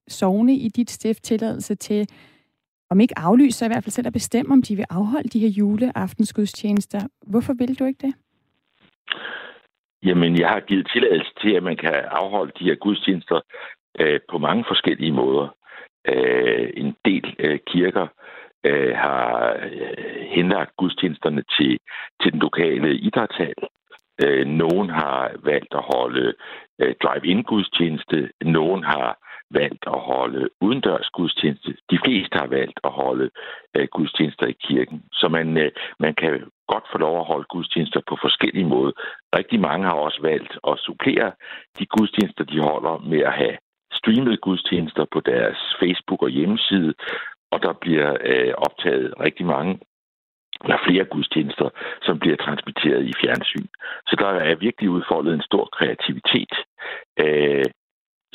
[0.07, 2.07] sovne i dit stift tilladelse til,
[2.89, 5.39] om ikke aflyse, så i hvert fald selv at bestemme, om de vil afholde de
[5.39, 6.99] her juleaftensgudstjenester.
[7.27, 8.13] Hvorfor vil du ikke det?
[10.03, 13.41] Jamen, jeg har givet tilladelse til, at man kan afholde de her gudstjenester
[13.99, 15.55] øh, på mange forskellige måder.
[16.07, 18.07] Øh, en del øh, kirker
[18.65, 21.77] øh, har øh, henlagt gudstjenesterne til,
[22.21, 23.61] til den lokale idrætshal.
[24.23, 26.33] Øh, nogen har valgt at holde
[26.81, 28.29] Øh, drive-in-gudstjeneste.
[28.41, 29.09] Nogen har
[29.51, 31.71] valgt at holde udendørs gudstjeneste.
[31.91, 33.29] De fleste har valgt at holde
[33.75, 35.03] øh, gudstjenester i kirken.
[35.13, 36.31] Så man, øh, man kan
[36.67, 38.91] godt få lov at holde gudstjenester på forskellige måder.
[39.37, 41.31] Rigtig mange har også valgt at supplere
[41.79, 43.57] de gudstjenester, de holder med at have
[43.93, 46.93] streamet gudstjenester på deres Facebook og hjemmeside,
[47.51, 49.79] og der bliver øh, optaget rigtig mange
[50.65, 51.69] eller flere gudstjenester,
[52.01, 53.67] som bliver transmitteret i fjernsyn.
[54.07, 56.53] Så der er virkelig udfoldet en stor kreativitet.
[57.19, 57.65] Øh,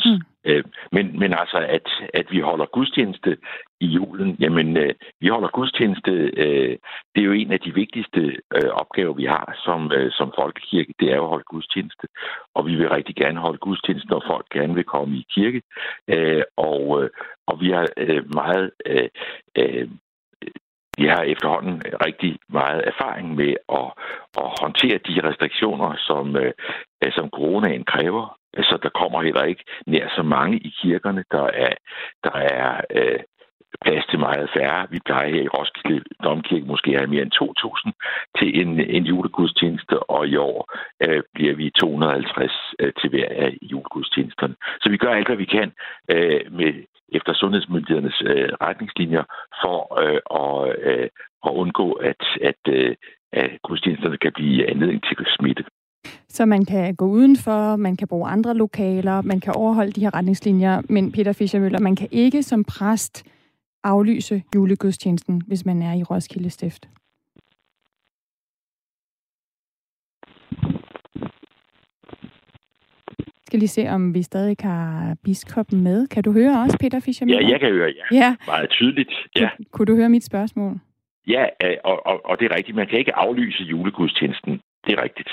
[0.05, 0.21] Mm.
[0.45, 3.37] Øh, men, men altså, at, at vi holder gudstjeneste
[3.81, 6.79] i julen, jamen, øh, vi holder gudstjeneste, øh,
[7.15, 8.21] det er jo en af de vigtigste
[8.57, 12.07] øh, opgaver, vi har som, øh, som folkekirke, det er jo at holde gudstjeneste.
[12.55, 15.63] Og vi vil rigtig gerne holde gudstjeneste, når folk gerne vil komme i kirke.
[16.09, 17.11] Øh, og, øh,
[17.47, 18.71] og vi har øh, meget...
[18.87, 19.09] Øh,
[19.59, 19.89] øh,
[21.05, 23.89] jeg har efterhånden rigtig meget erfaring med at,
[24.43, 26.53] at håndtere de restriktioner, som, øh,
[27.17, 28.37] som coronaen kræver.
[28.57, 31.25] Så der kommer heller ikke nær så mange i kirkerne.
[31.31, 31.75] Der er,
[32.25, 33.21] der er øh,
[33.85, 34.87] plads til meget færre.
[34.91, 37.91] Vi plejer her i Roskilde Domkirke måske at have mere end 2.000
[38.39, 40.61] til en, en julegudstjeneste, og i år
[41.05, 44.55] øh, bliver vi 250 øh, til hver af julegudstjenesterne.
[44.81, 45.73] Så vi gør alt, hvad vi kan
[46.11, 46.73] øh, med
[47.13, 49.25] efter sundhedsmyndighedernes øh, retningslinjer
[49.63, 51.09] for øh, at, øh,
[51.47, 52.97] at undgå, at, at, øh,
[53.33, 55.65] at gudstjenesterne kan blive anledning til smitte.
[56.29, 60.15] Så man kan gå udenfor, man kan bruge andre lokaler, man kan overholde de her
[60.15, 63.25] retningslinjer, men Peter Fischer-Møller, man kan ikke som præst
[63.85, 66.89] aflyse julegudstjenesten, hvis man er i Roskilde Stift.
[73.51, 76.07] Skal lige se, om vi stadig har biskoppen med.
[76.07, 77.27] Kan du høre os, Peter Fischer?
[77.27, 78.17] Ja, jeg kan høre, ja.
[78.17, 78.37] ja.
[78.47, 79.49] Meget tydeligt, ja.
[79.57, 80.79] Kunne, kunne du høre mit spørgsmål?
[81.27, 82.77] Ja, øh, og, og, og det er rigtigt.
[82.77, 84.53] Man kan ikke aflyse julegudstjenesten.
[84.87, 85.29] Det er rigtigt.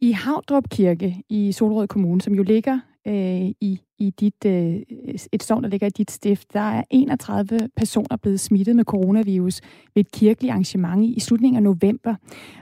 [0.00, 4.74] I Havdrup Kirke i Solrød Kommune, som jo ligger øh, i, i dit, øh,
[5.32, 9.60] et sogn, der ligger i dit stift, der er 31 personer blevet smittet med coronavirus
[9.94, 12.14] ved et kirkeligt arrangement i, i slutningen af november.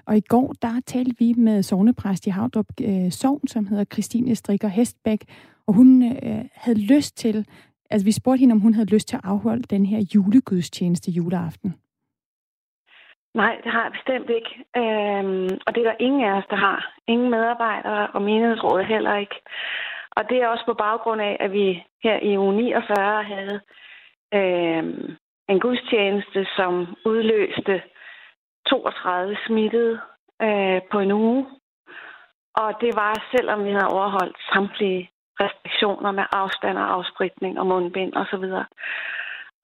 [0.07, 3.11] Og i går, der talte vi med sovnepræst i Havdrup øh,
[3.47, 5.25] som hedder Christine Strikker Hestbæk,
[5.67, 7.47] og hun øh, havde lyst til,
[7.91, 11.75] altså vi spurgte hende, om hun havde lyst til at afholde den her julegudstjeneste juleaften.
[13.35, 14.51] Nej, det har jeg bestemt ikke.
[14.77, 16.95] Øhm, og det er der ingen af os, der har.
[17.07, 19.35] Ingen medarbejdere og menighedsrådet heller ikke.
[20.17, 23.61] Og det er også på baggrund af, at vi her i uge 49 havde
[24.35, 24.85] øh,
[25.49, 27.83] en gudstjeneste, som udløste
[28.69, 30.01] 32 smittede
[30.43, 31.47] øh, på en uge.
[32.55, 38.17] Og det var, selvom vi havde overholdt samtlige restriktioner med afstand og afspritning og mundbind
[38.17, 38.45] osv.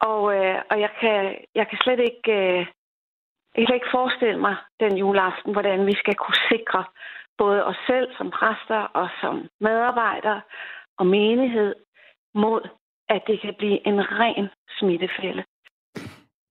[0.01, 2.67] Og, øh, og jeg, kan, jeg kan slet ikke øh,
[3.57, 6.85] jeg kan ikke forestille mig den juleaften, hvordan vi skal kunne sikre
[7.43, 10.41] både os selv som præster og som medarbejdere
[10.99, 11.75] og menighed
[12.35, 12.63] mod,
[13.09, 14.49] at det kan blive en ren
[14.79, 15.43] smittefælde.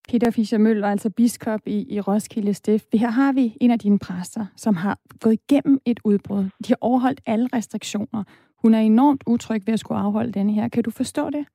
[0.10, 2.92] Peter Fischer Møller, altså biskop i, i Roskilde Stift.
[2.92, 6.44] Det Her har vi en af dine præster, som har gået igennem et udbrud.
[6.44, 8.24] De har overholdt alle restriktioner.
[8.62, 10.70] Hun er enormt utryg ved at skulle afholde denne her.
[10.70, 11.46] Kan du forstå det?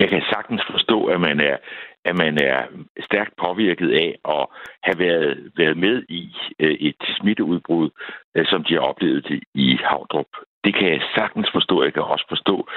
[0.00, 1.56] Jeg kan sagtens forstå, at man er,
[2.04, 2.66] at man er
[3.00, 4.46] stærkt påvirket af at
[4.82, 7.90] have været, været med i øh, et smitteudbrud,
[8.34, 10.32] øh, som de har oplevet det i Havdrup.
[10.64, 11.82] Det kan jeg sagtens forstå.
[11.82, 12.68] Jeg kan også forstå,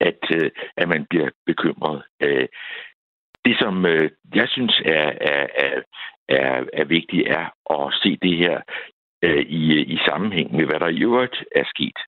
[0.00, 2.02] at, øh, at man bliver bekymret.
[3.44, 3.86] Det, som
[4.34, 5.82] jeg synes er, er, er,
[6.28, 8.60] er, er vigtigt, er at se det her
[9.46, 9.62] i,
[9.94, 11.98] i sammenhæng med, hvad der i øvrigt er sket,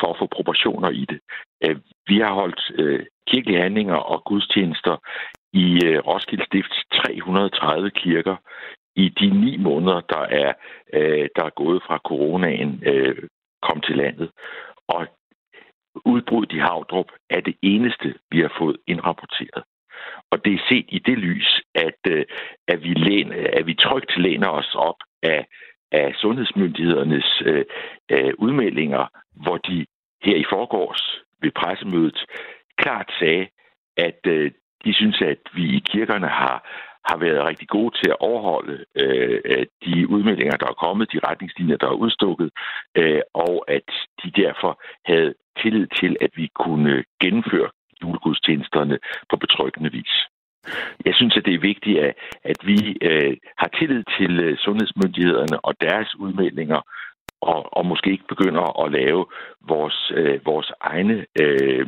[0.00, 1.20] for at få proportioner i det.
[2.06, 2.62] Vi har holdt
[3.26, 4.96] kirkelige handlinger og gudstjenester
[5.52, 8.36] i øh, Roskilde Stifts 330 kirker
[8.96, 10.52] i de ni måneder, der er,
[10.94, 13.28] øh, der er gået fra coronaen øh,
[13.62, 14.30] kom til landet.
[14.88, 15.06] Og
[16.04, 19.64] udbruddet i Havdrup er det eneste, vi har fået indrapporteret.
[20.30, 22.24] Og det er set i det lys, at, øh,
[22.68, 25.46] at, vi, læner, at vi trygt læner os op af
[26.00, 27.64] af sundhedsmyndighedernes øh,
[28.10, 29.04] øh, udmeldinger,
[29.42, 29.86] hvor de
[30.22, 31.02] her i forgårs
[31.42, 32.24] ved pressemødet
[32.78, 33.46] klart sagde,
[33.96, 34.50] at øh,
[34.84, 36.56] de synes, at vi i kirkerne har,
[37.08, 41.76] har været rigtig gode til at overholde øh, de udmeldinger, der er kommet, de retningslinjer,
[41.76, 42.50] der er udstukket,
[42.96, 43.88] øh, og at
[44.24, 47.70] de derfor havde tillid til, at vi kunne øh, gennemføre
[48.02, 48.98] julegudstjenesterne
[49.30, 50.14] på betryggende vis.
[51.04, 55.64] Jeg synes, at det er vigtigt, at, at vi øh, har tillid til øh, sundhedsmyndighederne
[55.64, 56.80] og deres udmeldinger,
[57.40, 59.26] og, og måske ikke begynder at lave
[59.68, 61.86] vores, øh, vores egne øh,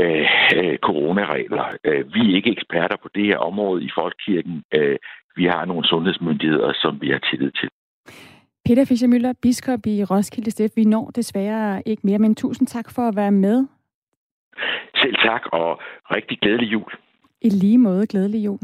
[0.00, 1.66] øh, øh, coronaregler.
[1.84, 4.64] Øh, vi er ikke eksperter på det her område i Folkekirken.
[4.74, 4.96] Øh,
[5.36, 7.68] vi har nogle sundhedsmyndigheder, som vi har tillid til.
[8.64, 10.76] Peter Fischer-Møller, biskop i Roskilde Stift.
[10.76, 13.66] Vi når desværre ikke mere, men tusind tak for at være med.
[15.02, 16.92] Selv tak, og rigtig glædelig jul.
[17.40, 18.58] I lige måde glædelig jul.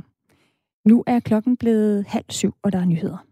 [0.85, 3.32] Nu er klokken blevet halv syv, og der er nyheder.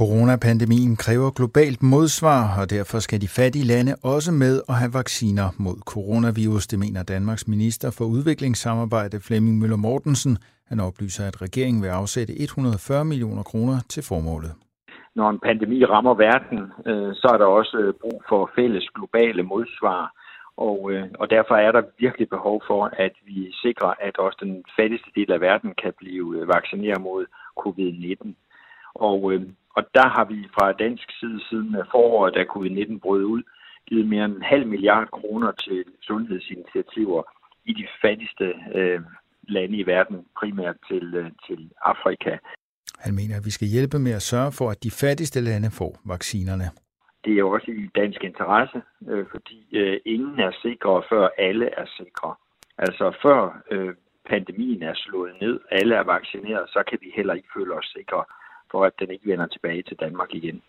[0.00, 5.48] Coronapandemien kræver globalt modsvar, og derfor skal de fattige lande også med at have vacciner
[5.66, 10.34] mod coronavirus, det mener Danmarks minister for udviklingssamarbejde Flemming Møller Mortensen.
[10.70, 14.52] Han oplyser, at regeringen vil afsætte 140 millioner kroner til formålet.
[15.18, 19.42] Når en pandemi rammer verden, øh, så er der også øh, brug for fælles globale
[19.42, 20.02] modsvar.
[20.68, 24.64] Og, øh, og derfor er der virkelig behov for, at vi sikrer, at også den
[24.78, 27.26] fattigste del af verden kan blive øh, vaccineret mod
[27.62, 28.26] covid-19.
[28.94, 29.42] Og, øh,
[29.76, 33.42] og der har vi fra dansk side siden foråret, da covid-19 brød ud,
[33.88, 37.22] givet mere end en halv milliard kroner til sundhedsinitiativer
[37.64, 39.00] i de fattigste øh,
[39.48, 42.36] lande i verden, primært til, øh, til Afrika.
[42.98, 45.92] Han mener, at vi skal hjælpe med at sørge for, at de fattigste lande får
[46.04, 46.64] vaccinerne.
[47.24, 51.66] Det er jo også i dansk interesse, øh, fordi øh, ingen er sikre, før alle
[51.80, 52.34] er sikre.
[52.78, 53.94] Altså før øh,
[54.30, 58.24] pandemien er slået ned, alle er vaccineret, så kan vi heller ikke føle os sikre
[58.70, 60.62] for at den ikke vender tilbage til Danmark igen.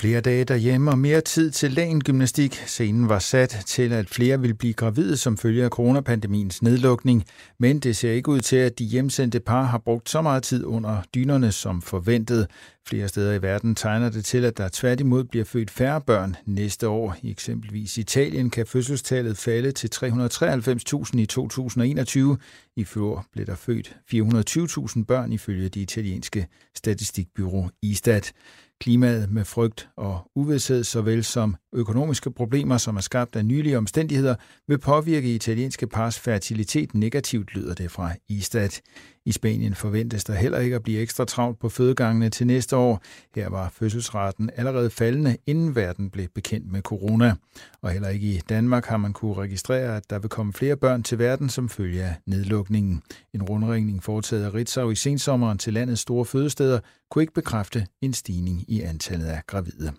[0.00, 2.54] Flere dage derhjemme og mere tid til gymnastik.
[2.66, 7.24] Scenen var sat til, at flere vil blive gravide som følge af coronapandemiens nedlukning,
[7.58, 10.64] men det ser ikke ud til, at de hjemsendte par har brugt så meget tid
[10.64, 12.46] under dynerne som forventet.
[12.86, 16.88] Flere steder i verden tegner det til, at der tværtimod bliver født færre børn næste
[16.88, 17.16] år.
[17.22, 22.38] I eksempelvis Italien kan fødselstallet falde til 393.000 i 2021.
[22.76, 28.32] I fjor blev der født 420.000 børn ifølge det italienske statistikbyrå Istat.
[28.80, 34.34] Klimaet med frygt og uvidshed, såvel som økonomiske problemer, som er skabt af nylige omstændigheder,
[34.68, 38.82] vil påvirke italienske pars fertilitet negativt, lyder det fra Istat.
[39.24, 43.02] I Spanien forventes der heller ikke at blive ekstra travlt på fødegangene til næste år.
[43.34, 47.34] Her var fødselsraten allerede faldende, inden verden blev bekendt med corona.
[47.82, 51.02] Og heller ikke i Danmark har man kunne registrere, at der vil komme flere børn
[51.02, 53.02] til verden som følge af nedlukningen.
[53.34, 56.80] En rundringning foretaget af Ritzau i sensommeren til landets store fødesteder
[57.10, 59.92] kunne ikke bekræfte en stigning i antallet af gravide.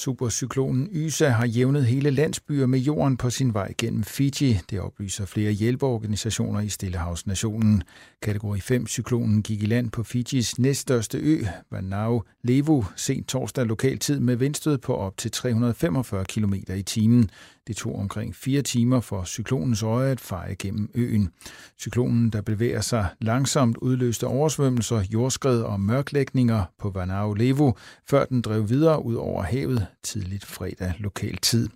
[0.00, 4.60] Supercyklonen Ysa har jævnet hele landsbyer med jorden på sin vej gennem Fiji.
[4.70, 7.82] Det oplyser flere hjælpeorganisationer i Stillehavsnationen.
[8.22, 14.20] Kategori 5-cyklonen gik i land på Fijis næststørste ø, Vanau Levu, sent torsdag lokal tid
[14.20, 17.30] med vindstød på op til 345 km i timen.
[17.66, 21.30] Det tog omkring fire timer for cyklonens øje at feje gennem øen.
[21.78, 27.74] Cyklonen, der bevæger sig langsomt, udløste oversvømmelser, jordskred og mørklægninger på Vanau Levu,
[28.10, 31.68] før den drev videre ud over havet tidligt fredag lokal tid.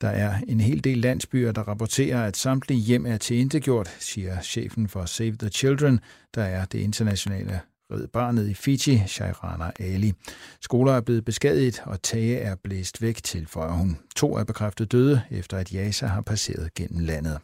[0.00, 4.88] Der er en hel del landsbyer, der rapporterer, at samtlige hjem er tilintegjort, siger chefen
[4.88, 6.00] for Save the Children,
[6.34, 7.60] der er det internationale
[7.92, 10.12] Red Barnet i Fiji, Shairana Ali.
[10.60, 13.98] Skoler er blevet beskadiget, og tage er blæst væk, tilføjer hun.
[14.16, 17.38] To er bekræftet døde, efter at Jasa har passeret gennem landet.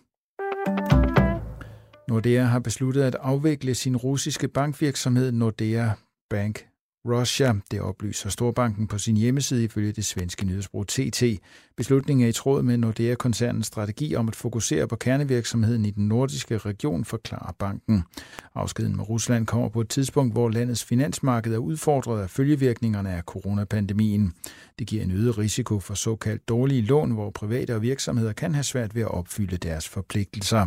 [2.08, 5.90] Nordea har besluttet at afvikle sin russiske bankvirksomhed Nordea
[6.30, 6.66] Bank
[7.06, 7.54] Russia.
[7.70, 11.22] Det oplyser Storbanken på sin hjemmeside ifølge det svenske nyhedsbrug TT.
[11.76, 16.58] Beslutningen er i tråd med Nordea-koncernens strategi om at fokusere på kernevirksomheden i den nordiske
[16.58, 18.02] region, forklarer banken.
[18.54, 23.22] Afskeden med Rusland kommer på et tidspunkt, hvor landets finansmarked er udfordret af følgevirkningerne af
[23.22, 24.32] coronapandemien.
[24.78, 28.64] Det giver en øget risiko for såkaldt dårlige lån, hvor private og virksomheder kan have
[28.64, 30.66] svært ved at opfylde deres forpligtelser.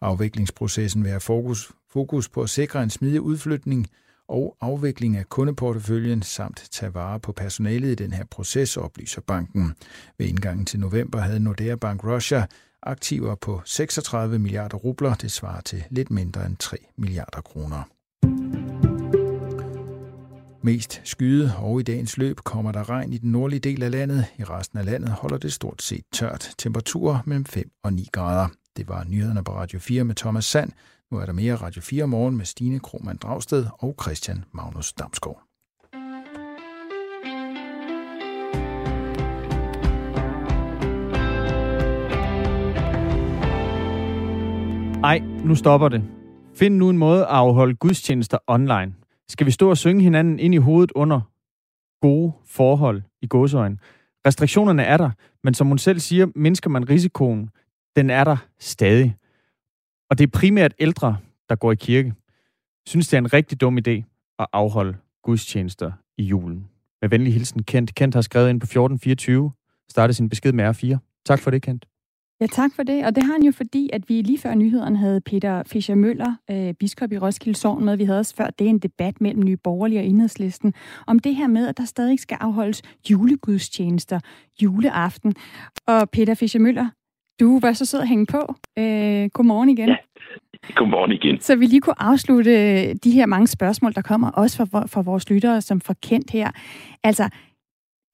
[0.00, 3.86] Afviklingsprocessen vil have fokus, fokus på at sikre en smidig udflytning
[4.28, 9.74] og afvikling af kundeporteføljen samt tage vare på personalet i den her proces, oplyser banken.
[10.18, 12.46] Ved indgangen til november havde Nordea Bank Russia
[12.82, 15.14] aktiver på 36 milliarder rubler.
[15.14, 17.82] Det svarer til lidt mindre end 3 milliarder kroner.
[20.62, 24.26] Mest skyde, og i dagens løb kommer der regn i den nordlige del af landet.
[24.38, 26.54] I resten af landet holder det stort set tørt.
[26.58, 28.48] Temperaturer mellem 5 og 9 grader.
[28.76, 30.72] Det var nyhederne på Radio 4 med Thomas Sand.
[31.12, 35.42] Nu er der mere Radio 4 morgen med Stine Kromand Dragsted og Christian Magnus Damsgaard.
[45.04, 46.04] Ej, nu stopper det.
[46.54, 48.94] Find nu en måde at afholde gudstjenester online.
[49.28, 51.20] Skal vi stå og synge hinanden ind i hovedet under
[52.00, 53.80] gode forhold i godsøjen?
[54.26, 55.10] Restriktionerne er der,
[55.44, 57.50] men som hun selv siger, mindsker man risikoen.
[57.96, 59.16] Den er der stadig.
[60.10, 61.16] Og det er primært ældre,
[61.48, 62.14] der går i kirke.
[62.86, 64.02] Synes, det er en rigtig dum idé
[64.38, 66.68] at afholde gudstjenester i julen.
[67.00, 67.94] Med venlig hilsen, Kent.
[67.94, 69.52] Kent har skrevet ind på 1424,
[69.90, 71.22] startet sin besked med R4.
[71.26, 71.86] Tak for det, Kent.
[72.40, 73.06] Ja, tak for det.
[73.06, 76.34] Og det har han jo fordi, at vi lige før nyhederne havde Peter Fischer Møller,
[76.50, 77.96] øh, biskop i Roskilde Sogn, med.
[77.96, 80.74] Vi havde også før det en debat mellem Nye Borgerlige og Enhedslisten
[81.06, 84.20] om det her med, at der stadig skal afholdes julegudstjenester
[84.62, 85.34] juleaften.
[85.86, 86.88] Og Peter Fischer Møller,
[87.40, 88.54] du var så sød at hænge på.
[88.78, 89.88] Øh, godmorgen igen.
[89.88, 89.96] Ja.
[90.74, 91.40] Godmorgen igen.
[91.40, 95.30] Så vi lige kunne afslutte de her mange spørgsmål, der kommer også fra, fra vores
[95.30, 96.50] lyttere, som får kendt her.
[97.04, 97.28] Altså,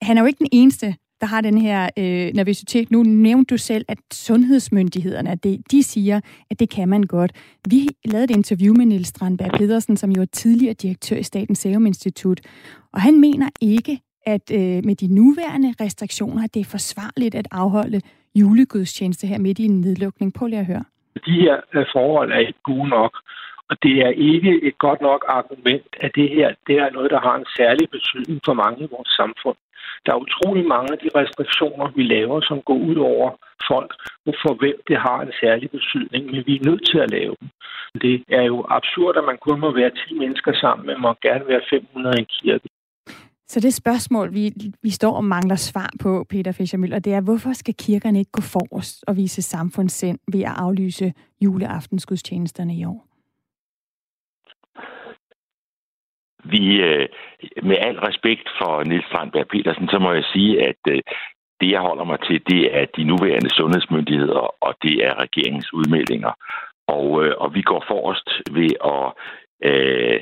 [0.01, 2.91] han er jo ikke den eneste, der har den her øh, nervøsitet.
[2.91, 7.31] Nu nævnte du selv, at sundhedsmyndighederne, det, de siger, at det kan man godt.
[7.69, 11.59] Vi lavede et interview med Niels Strandberg Pedersen, som jo er tidligere direktør i Statens
[11.59, 12.41] Serum Institut,
[12.93, 18.01] og han mener ikke, at øh, med de nuværende restriktioner, det er forsvarligt at afholde
[18.35, 20.33] julegudstjeneste her midt i en nedlukning.
[20.33, 20.85] Prøv lige at høre.
[21.25, 23.13] De her øh, forhold er ikke gode nok,
[23.69, 27.19] og det er ikke et godt nok argument, at det her det er noget, der
[27.19, 29.57] har en særlig betydning for mange i vores samfund.
[30.05, 33.29] Der er utrolig mange af de restriktioner, vi laver, som går ud over
[33.71, 33.91] folk,
[34.43, 37.49] for hvem det har en særlig betydning, men vi er nødt til at lave dem.
[38.01, 41.47] Det er jo absurd, at man kun må være 10 mennesker sammen, men må gerne
[41.47, 42.67] være 500 i en kirke.
[43.53, 44.43] Så det spørgsmål, vi,
[44.83, 48.41] vi står og mangler svar på, Peter Fischer-Møller, det er, hvorfor skal kirkerne ikke gå
[48.41, 53.05] forrest og vise samfundssind ved at aflyse juleaftensgudstjenesterne i år?
[56.43, 57.07] Vi, øh,
[57.63, 61.01] med al respekt for Nils Strandberg Petersen, så må jeg sige, at øh,
[61.59, 66.33] det, jeg holder mig til, det er de nuværende sundhedsmyndigheder, og det er regeringens udmeldinger.
[66.87, 69.05] Og, øh, og vi går forrest ved at,
[69.69, 70.21] øh,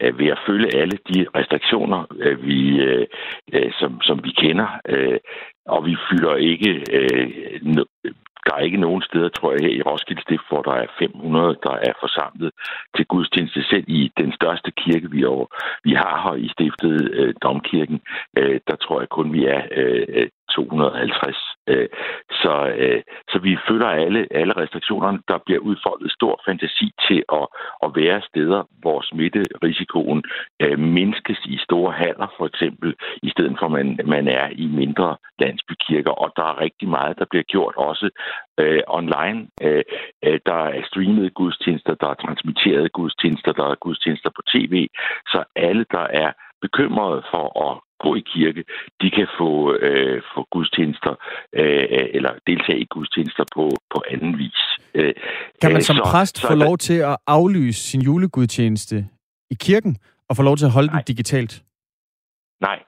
[0.00, 3.06] Øh, ved at følge alle de restriktioner, øh, vi, øh,
[3.52, 4.68] øh, som, som vi kender.
[4.88, 5.18] Øh,
[5.66, 7.28] og vi fylder ikke øh,
[8.46, 11.56] der er ikke nogen steder, tror jeg, her i Roskilde Stift, hvor der er 500,
[11.62, 12.50] der er forsamlet
[12.96, 13.62] til gudstjeneste.
[13.70, 15.46] Selv i den største kirke, vi, over,
[15.84, 18.00] vi har her i stiftet, øh, Domkirken,
[18.38, 21.49] øh, der tror jeg kun, vi er øh, 250.
[21.68, 21.88] Øh,
[22.30, 25.18] så, øh, så vi følger alle, alle restriktionerne.
[25.28, 27.46] Der bliver udfoldet stor fantasi til at,
[27.84, 30.22] at være steder, hvor smitterisikoen
[30.62, 34.66] øh, mindskes i store haller, for eksempel, i stedet for, at man, man er i
[34.66, 36.10] mindre landsbykirker.
[36.10, 38.10] Og der er rigtig meget, der bliver gjort også
[38.60, 39.48] øh, online.
[39.62, 39.84] Øh,
[40.46, 44.88] der er streamet gudstjenester, der er transmitteret gudstjenester, der er gudstjenester på tv.
[45.26, 47.72] Så alle, der er bekymrede for at
[48.04, 48.62] gå i kirke,
[49.00, 51.14] de kan få, øh, få gudstjenester
[51.52, 54.60] øh, eller deltage i gudstjenester på, på anden vis.
[54.94, 55.14] Øh,
[55.62, 58.96] kan man som så, præst så, få lov til at aflyse sin julegudstjeneste
[59.50, 59.96] i kirken
[60.28, 60.96] og få lov til at holde nej.
[60.96, 61.62] den digitalt?
[62.60, 62.78] Nej,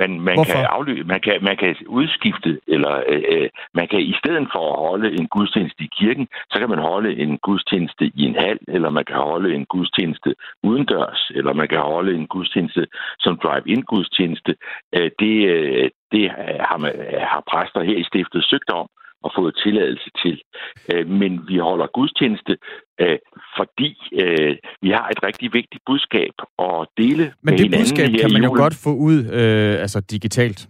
[0.00, 4.14] man, man, kan afløse, man, kan, man kan udskifte, eller øh, øh, man kan i
[4.20, 8.22] stedet for at holde en gudstjeneste i kirken, så kan man holde en gudstjeneste i
[8.30, 12.86] en hal, eller man kan holde en gudstjeneste udendørs, eller man kan holde en gudstjeneste
[13.18, 14.52] som drive-in gudstjeneste.
[14.96, 16.30] Øh, det, øh, det
[16.68, 16.92] har, man,
[17.32, 18.88] har præster her i stiftet søgt om,
[19.24, 20.42] og fået tilladelse til.
[20.92, 22.56] Øh, men vi holder gudstjeneste,
[23.00, 23.18] øh,
[23.56, 28.42] fordi øh, vi har et rigtig vigtigt budskab at dele Men det budskab kan man
[28.42, 30.68] jo godt få ud øh, altså digitalt.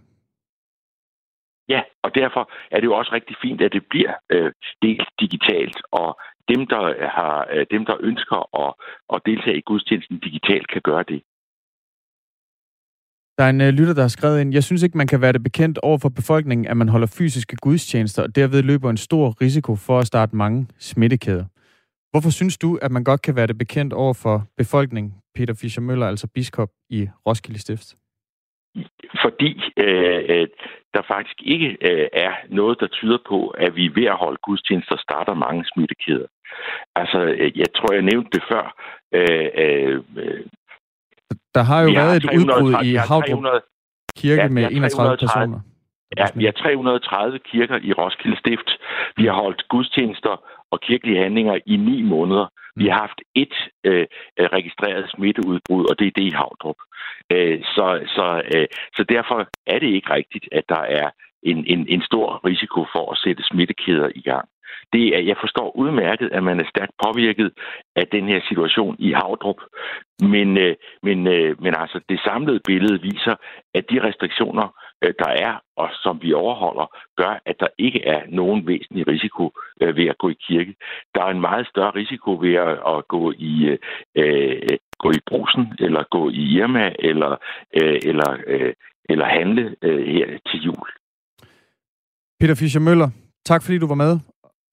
[1.69, 5.77] Ja, og derfor er det jo også rigtig fint, at det bliver øh, delt digitalt,
[5.93, 6.83] og dem, der,
[7.17, 8.75] har, dem, der ønsker at,
[9.15, 11.23] at deltage i gudstjenesten digitalt, kan gøre det.
[13.41, 15.33] Der er en øh, lytter, der har skrevet ind, jeg synes ikke, man kan være
[15.33, 19.27] det bekendt over for befolkningen, at man holder fysiske gudstjenester, og derved løber en stor
[19.41, 21.45] risiko for at starte mange smittekæder.
[22.11, 25.83] Hvorfor synes du, at man godt kan være det bekendt over for befolkningen, Peter Fischer
[25.83, 27.89] Møller, altså biskop i Roskilde Stift?
[29.23, 30.47] Fordi øh, øh,
[30.95, 34.97] der faktisk ikke øh, er noget, der tyder på, at vi ved at holde gudstjenester
[34.97, 36.27] starter mange smittekæder.
[36.97, 38.65] Altså, øh, jeg tror, jeg nævnte det før.
[39.13, 40.01] Øh, øh,
[41.55, 43.45] der har jo vi været har et udbrud i Havdrup
[44.17, 45.61] Kirke ja, med 31 personer.
[46.17, 48.71] Ja, vi har 330 kirker i Roskilde Stift.
[49.17, 50.35] Vi har holdt gudstjenester
[50.71, 52.47] og kirkelige handlinger i ni måneder.
[52.77, 53.55] Vi har haft et
[53.85, 54.07] øh,
[54.39, 56.77] registreret smitteudbrud, og det er det i Havdrup.
[57.33, 58.67] Øh, så, så, øh,
[58.97, 61.11] så derfor er det ikke rigtigt, at der er
[61.43, 64.49] en, en, en stor risiko for at sætte smittekæder i gang
[64.93, 67.53] det er, jeg forstår udmærket, at man er stærkt påvirket
[67.97, 69.61] af den her situation i Havdrup.
[70.21, 73.35] Men, øh, men, øh, men altså, det samlede billede viser,
[73.75, 74.67] at de restriktioner,
[75.05, 79.53] øh, der er, og som vi overholder, gør, at der ikke er nogen væsentlig risiko
[79.81, 80.75] ved at gå i kirke.
[81.15, 83.77] Der er en meget større risiko ved at, at gå i
[84.17, 87.33] øh, gå i brusen, eller gå i Irma, eller,
[87.81, 88.73] øh, eller, øh,
[89.13, 90.89] eller handle øh, her til jul.
[92.41, 93.11] Peter Fischer Møller,
[93.45, 94.13] tak fordi du var med,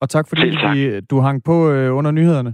[0.02, 0.78] og tak fordi tak.
[1.10, 2.54] du hang på øh, under nyhederne.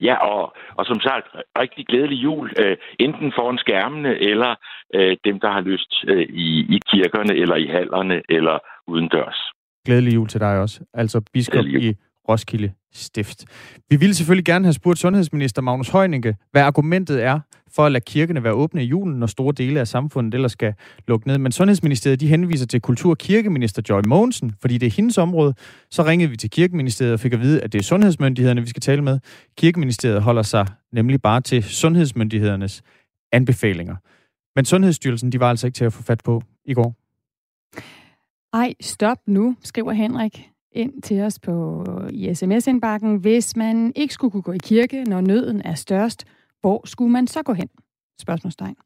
[0.00, 1.26] Ja, og, og som sagt,
[1.58, 4.54] rigtig glædelig jul, øh, enten foran skærmene, eller
[4.94, 9.40] øh, dem, der har lyst øh, i, i kirkerne, eller i hallerne, eller udendørs.
[9.86, 10.84] Glædelig jul til dig også.
[10.94, 11.94] Altså biskop i
[12.30, 13.44] Roskilde Stift.
[13.90, 17.40] Vi ville selvfølgelig gerne have spurgt sundhedsminister Magnus Heunicke, hvad argumentet er
[17.74, 20.74] for at lade kirkerne være åbne i julen, når store dele af samfundet ellers skal
[21.08, 21.38] lukke ned.
[21.38, 25.54] Men Sundhedsministeriet de henviser til kultur- og kirkeminister Joy Mogensen, fordi det er hendes område.
[25.90, 28.80] Så ringede vi til Kirkeministeriet og fik at vide, at det er sundhedsmyndighederne, vi skal
[28.80, 29.18] tale med.
[29.58, 32.82] Kirkeministeriet holder sig nemlig bare til sundhedsmyndighedernes
[33.32, 33.96] anbefalinger.
[34.56, 36.94] Men Sundhedsstyrelsen de var altså ikke til at få fat på i går.
[38.52, 43.16] Ej, stop nu, skriver Henrik ind til os på i sms-indbakken.
[43.16, 46.24] Hvis man ikke skulle kunne gå i kirke, når nøden er størst,
[46.60, 47.68] hvor skulle man så gå hen?
[48.20, 48.76] Spørgsmålstegn.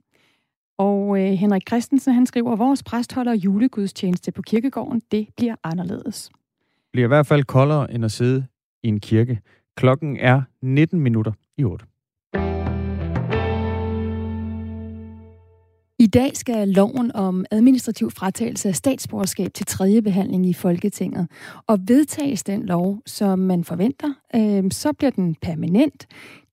[0.79, 5.03] Og øh, Henrik Christensen, han skriver, vores præst holder julegudstjeneste på kirkegården.
[5.11, 6.31] Det bliver anderledes.
[6.77, 8.47] Det bliver i hvert fald koldere end at sidde
[8.83, 9.41] i en kirke.
[9.77, 11.87] Klokken er 19 minutter i 8.
[15.99, 21.29] I dag skal loven om administrativ fratagelse af statsborgerskab til tredje behandling i Folketinget.
[21.67, 26.07] Og vedtages den lov, som man forventer, øh, så bliver den permanent.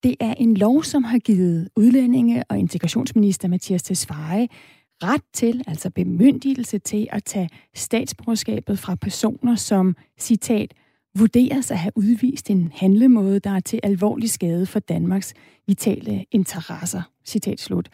[0.04, 4.48] Det er en lov, som har givet udlændinge og integrationsminister Mathias Tesfaye
[5.04, 10.74] ret til, altså bemyndigelse til at tage statsborgerskabet fra personer, som, citat,
[11.18, 15.34] vurderes at have udvist en handlemåde, der er til alvorlig skade for Danmarks
[15.68, 17.02] vitale interesser.
[17.26, 17.90] Citat slut.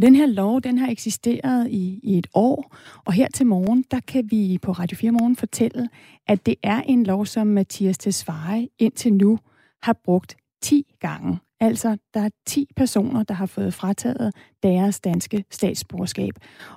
[0.00, 3.84] Og den her lov, den har eksisteret i, i et år, og her til morgen,
[3.90, 5.88] der kan vi på Radio 4 Morgen fortælle,
[6.26, 9.38] at det er en lov, som Mathias Tesfaye indtil nu
[9.82, 11.38] har brugt 10 gange.
[11.60, 16.34] Altså, der er 10 personer, der har fået frataget deres danske statsborgerskab.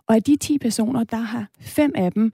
[0.07, 2.31] Og af de 10 personer, der har fem af dem,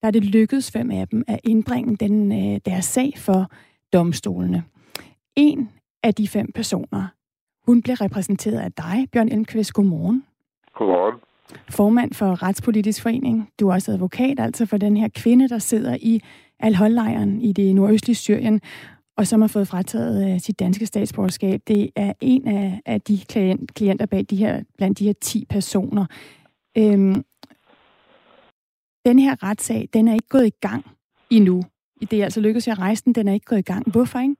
[0.00, 3.50] der er det lykkedes fem af dem at indbringe den, øh, deres sag for
[3.92, 4.62] domstolene.
[5.36, 5.68] En
[6.02, 7.06] af de fem personer,
[7.66, 9.72] hun blev repræsenteret af dig, Bjørn Elmqvist.
[9.72, 10.24] Godmorgen.
[10.74, 11.20] Godmorgen.
[11.70, 13.50] Formand for Retspolitisk Forening.
[13.60, 16.20] Du er også advokat, altså for den her kvinde, der sidder i
[16.60, 18.60] Al-Hol-lejren i det nordøstlige Syrien,
[19.16, 21.60] og som har fået frataget øh, sit danske statsborgerskab.
[21.68, 25.44] Det er en af, af de klient, klienter bag de her, blandt de her 10
[25.50, 26.06] personer.
[26.78, 27.24] Øhm,
[29.04, 30.86] den her retssag, den er ikke gået i gang
[31.30, 31.62] endnu.
[32.00, 33.90] Det er altså lykkedes at rejse den, den er ikke gået i gang.
[33.90, 34.36] Hvorfor ikke?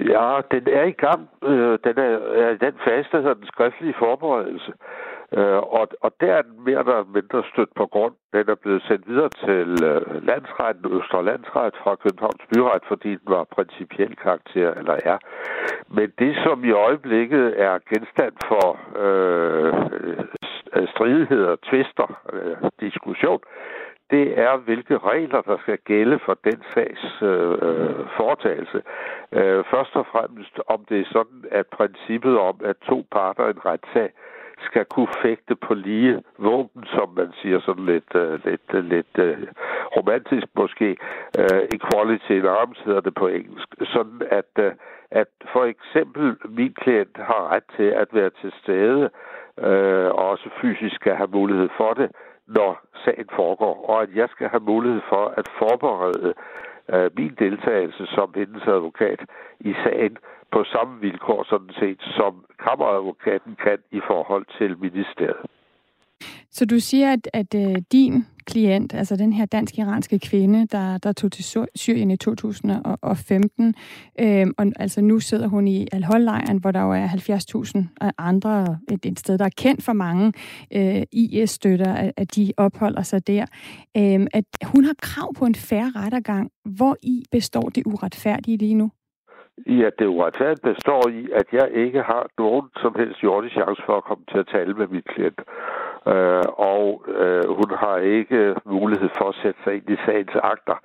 [0.00, 1.30] Ja, den er i gang.
[1.44, 4.72] Øh, den er, er i den fase, der hedder den skriftlige forberedelse.
[5.32, 8.14] Øh, og, og der er den mere eller mindre stødt på grund.
[8.32, 13.28] Den er blevet sendt videre til øh, landsretten, Østre Landsret fra Københavns Byret, fordi den
[13.36, 15.18] var principiel karakter, eller er.
[15.88, 18.66] Men det, som i øjeblikket er genstand for
[19.04, 19.74] øh,
[20.94, 23.40] stridigheder, tvister, øh, diskussion,
[24.10, 28.82] det er, hvilke regler, der skal gælde for den sags øh, øh, foretagelse.
[29.32, 33.50] Øh, først og fremmest, om det er sådan, at princippet om, at to parter i
[33.50, 34.10] en retssag
[34.60, 39.18] skal kunne fægte på lige våben, som man siger sådan lidt, øh, lidt, øh, lidt
[39.18, 39.38] øh,
[39.96, 40.96] romantisk måske.
[41.38, 43.68] Øh, equality in arms hedder det på engelsk.
[43.82, 44.72] Sådan at, øh,
[45.10, 49.10] at for eksempel min klient har ret til at være til stede,
[49.58, 52.10] øh, og også fysisk skal have mulighed for det,
[52.46, 56.34] når sagen foregår, og at jeg skal have mulighed for at forberede
[56.92, 59.20] øh, min deltagelse som hendes advokat
[59.60, 60.16] i sagen
[60.52, 65.46] på samme vilkår sådan set, som kammeradvokaten kan i forhold til ministeriet.
[66.54, 71.12] Så du siger, at, at øh, din klient, altså den her dansk-iranske kvinde, der, der
[71.12, 71.44] tog til
[71.74, 73.74] Syrien i 2015,
[74.20, 79.06] øh, og altså nu sidder hun i Al-Hol-lejren, hvor der jo er 70.000 andre, et,
[79.06, 80.32] et sted, der er kendt for mange
[80.76, 83.46] øh, IS-støtter, at, at de opholder sig der.
[83.96, 86.50] Øh, at hun har krav på en færre rettergang.
[86.76, 88.90] Hvor i består det uretfærdige lige nu?
[89.66, 93.82] i, at det uretfærdigt består i, at jeg ikke har nogen som helst jordisk chance
[93.86, 95.40] for at komme til at tale med min klient.
[96.06, 100.78] Øh, og øh, hun har ikke mulighed for at sætte sig ind i sagens akter.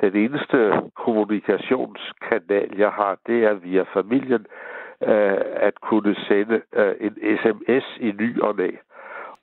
[0.00, 4.46] Den eneste kommunikationskanal, jeg har, det er via familien
[5.02, 8.70] øh, at kunne sende øh, en sms i ny og næ.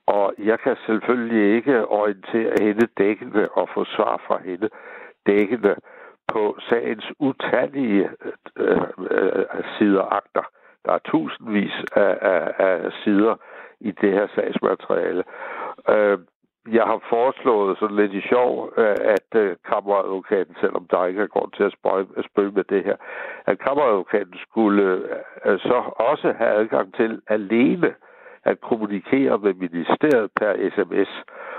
[0.06, 4.68] Og jeg kan selvfølgelig ikke orientere hende dækkende og få svar fra hende
[5.26, 5.74] dækkende
[6.28, 8.10] på sagens utallige
[8.56, 9.44] øh, øh,
[9.78, 10.42] sider akter.
[10.84, 13.34] Der er tusindvis af, af, af sider
[13.80, 15.24] i det her sagsmateriale.
[15.88, 16.18] Øh,
[16.72, 21.26] jeg har foreslået sådan lidt i sjov, øh, at øh, kammeradvokaten, selvom der ikke er
[21.26, 21.74] grund til at
[22.30, 22.96] spøge, med det her,
[23.46, 24.82] at kammeradvokaten skulle
[25.44, 27.94] øh, så også have adgang til alene
[28.44, 31.10] at kommunikere med ministeriet per sms.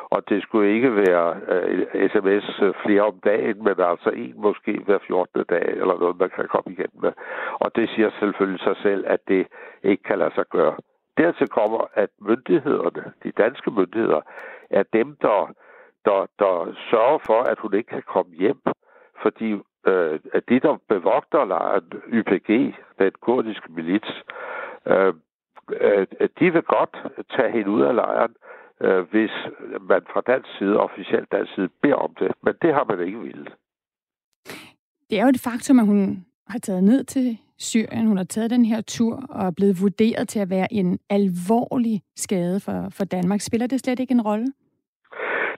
[0.10, 2.46] Og det skulle ikke være øh, sms
[2.84, 5.44] flere om dagen, men altså en måske hver 14.
[5.50, 7.12] dag, eller noget, man kan komme igen med.
[7.60, 9.48] Og det siger selvfølgelig sig selv, at det
[9.84, 10.76] ikke kan lade sig gøre.
[11.18, 14.22] Dertil kommer, at myndighederne, de danske myndigheder,
[14.70, 15.54] er dem, der,
[16.06, 18.62] der, der sørger for, at hun ikke kan komme hjem.
[19.22, 19.52] Fordi
[19.88, 24.24] øh, at de, der bevogter lejren YPG, den kurdiske milits,
[24.88, 25.14] øh,
[25.82, 26.08] øh,
[26.40, 26.98] de vil godt
[27.36, 28.36] tage hende ud af lejren,
[28.82, 29.32] øh, hvis
[29.82, 32.32] man fra dansk side, officielt dansk side, beder om det.
[32.44, 33.48] Men det har man ikke ville.
[35.10, 38.08] Det er jo et faktum, at hun har taget ned til Syrien.
[38.08, 42.02] Hun har taget den her tur og er blevet vurderet til at være en alvorlig
[42.16, 43.42] skade for, for Danmark.
[43.42, 44.48] Spiller det slet ikke en rolle?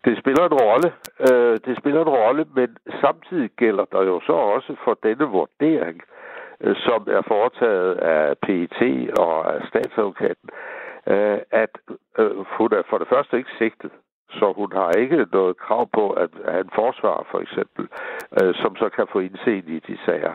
[0.06, 0.90] Det spiller en rolle.
[1.28, 2.70] Øh, det spiller en rolle, men
[3.02, 6.02] samtidig gælder der jo så også for denne vurdering,
[6.62, 8.82] øh, som er foretaget af PET
[9.20, 10.50] og af statsadvokaten,
[11.08, 11.74] øh, at
[12.20, 13.92] øh, hun er for det første ikke sigtet.
[14.30, 17.88] Så hun har ikke noget krav på at have en forsvar, for eksempel,
[18.42, 20.34] øh, som så kan få indseende i de sager.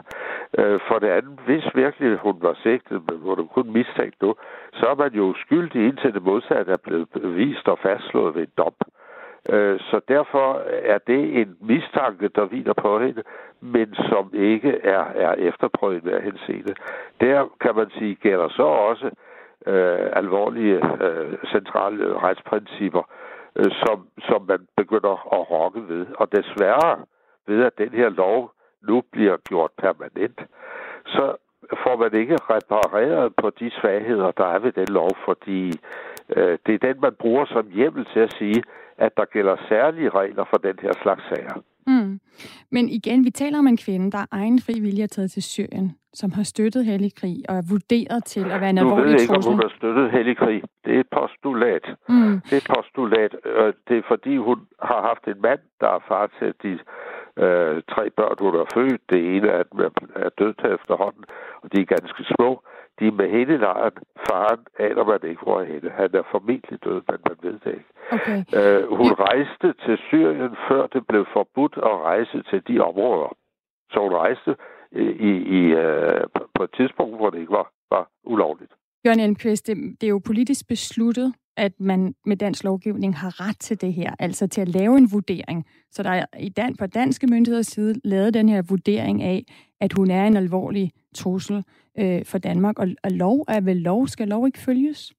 [0.59, 4.35] Øh, for det andet, hvis virkelig hun var sigtet, men hun er kun mistænkt nu,
[4.73, 8.53] så er man jo skyldig indtil det modsatte er blevet vist og fastslået ved en
[8.59, 8.75] dom.
[9.51, 13.23] Øh, så derfor er det en mistanke, der hviler på hende,
[13.61, 16.75] men som ikke er, er efterprøvet ved henseende.
[17.21, 19.11] Der kan man sige, gælder så også
[19.67, 23.03] øh, alvorlige øh, centrale retsprincipper,
[23.57, 26.07] øh, som, som man begynder at rokke ved.
[26.19, 27.05] Og desværre
[27.47, 28.53] ved, at den her lov
[28.89, 30.41] nu bliver gjort permanent,
[31.07, 31.37] så
[31.83, 35.73] får man ikke repareret på de svagheder, der er ved den lov, fordi
[36.37, 38.63] øh, det er den, man bruger som hjemmel til at sige,
[38.99, 41.63] at der gælder særlige regler for den her slags sager.
[41.87, 42.21] Mm.
[42.71, 45.43] Men igen, vi taler om en kvinde, der er egen fri vilje er taget til
[45.43, 49.29] Syrien, som har støttet hellig krig og er vurderet til at være en alvorlig trussel.
[49.29, 50.63] Du ved ikke, om hun har støttet hellig krig.
[50.85, 51.85] Det er et postulat.
[52.09, 52.41] Mm.
[52.49, 53.33] Det er et postulat.
[53.89, 56.73] Det er fordi, hun har haft en mand, der er far til de
[57.45, 59.01] øh, tre børn, hun har født.
[59.11, 59.79] Det ene af dem
[60.25, 61.25] er død til efterhånden,
[61.63, 62.51] og de er ganske små.
[62.99, 63.97] De er med hende i lejren.
[64.27, 65.91] Faren aner man ikke, hvor er hende.
[65.91, 67.91] Han er formentlig død, men man ved det ikke.
[68.17, 68.39] Okay.
[68.59, 69.25] Øh, hun ja.
[69.29, 73.37] rejste til Syrien, før det blev forbudt at rejse til de områder.
[73.93, 74.57] Så hun rejste
[74.93, 76.25] øh, i, i, øh,
[76.55, 78.73] på et tidspunkt, hvor det ikke var, var ulovligt.
[79.07, 83.59] Jørgen Elmqvist, det, det er jo politisk besluttet, at man med dansk lovgivning har ret
[83.61, 85.67] til det her, altså til at lave en vurdering.
[85.91, 89.45] Så der er i dan, på danske myndigheders side lavet den her vurdering af,
[89.81, 91.65] at hun er en alvorlig trussel
[91.99, 94.07] øh, for Danmark, og, og lov er vel lov.
[94.07, 95.13] Skal lov ikke følges?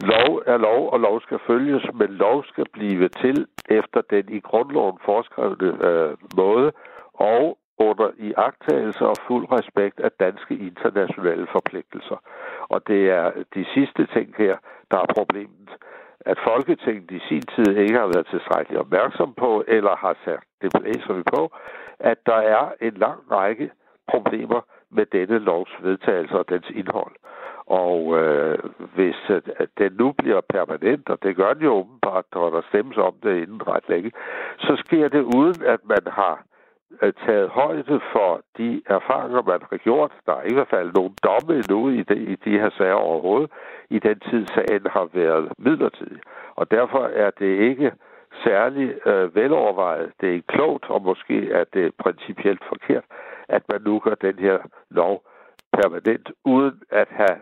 [0.00, 4.40] Lov er lov, og lov skal følges, men lov skal blive til efter den i
[4.40, 6.72] grundloven foreskrevne øh, måde,
[7.14, 12.16] og under i agtagelse og fuld respekt af danske internationale forpligtelser.
[12.68, 14.56] Og det er de sidste ting her,
[14.90, 15.70] der er problemet.
[16.20, 20.70] At Folketinget i sin tid ikke har været tilstrækkeligt opmærksom på, eller har sat, det
[20.80, 21.52] blæser vi på,
[21.98, 23.70] at der er en lang række
[24.08, 24.60] problemer
[24.90, 27.14] med denne lovs vedtagelse og dens indhold.
[27.66, 28.58] Og øh,
[28.94, 29.42] hvis øh,
[29.78, 33.42] den nu bliver permanent, og det gør den jo åbenbart, når der stemmes om det
[33.42, 34.12] inden ret længe,
[34.58, 36.53] så sker det uden, at man har øh,
[37.02, 40.12] Øh, taget højde for de erfaringer, man har gjort.
[40.26, 43.50] Der er i hvert fald nogen domme endnu i de, i de her sager overhovedet,
[43.90, 46.20] i den tid sagen har været midlertidig.
[46.54, 47.92] Og derfor er det ikke
[48.44, 50.12] særlig øh, velovervejet.
[50.20, 53.04] Det er ikke klogt, og måske er det principielt forkert,
[53.48, 54.58] at man nu gør den her
[54.90, 55.22] lov
[55.72, 57.38] permanent, uden at have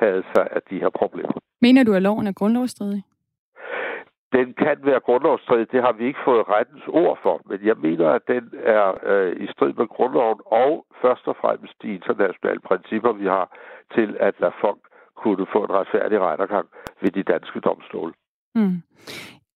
[0.00, 1.32] taget sig af de her problemer.
[1.62, 3.02] Mener du, at loven er grundlovsstridig?
[4.36, 8.08] Den kan være grundlovsstridig, det har vi ikke fået rettens ord for, men jeg mener,
[8.18, 8.44] at den
[8.76, 13.46] er øh, i strid med grundloven og først og fremmest de internationale principper, vi har
[13.94, 14.82] til at lade folk
[15.22, 16.66] kunne få en retfærdig rettergang
[17.02, 18.12] ved de danske domstole.
[18.54, 18.82] Mm.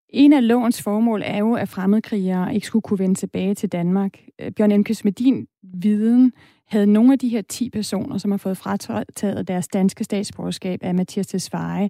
[0.09, 4.13] En af lovens formål er jo, at fremmedkrigere ikke skulle kunne vende tilbage til Danmark.
[4.41, 6.33] Øh, Bjørn Emkes, med din viden,
[6.69, 10.95] havde nogle af de her 10 personer, som har fået frataget deres danske statsborgerskab af
[10.95, 11.89] Mathias Tesfaye,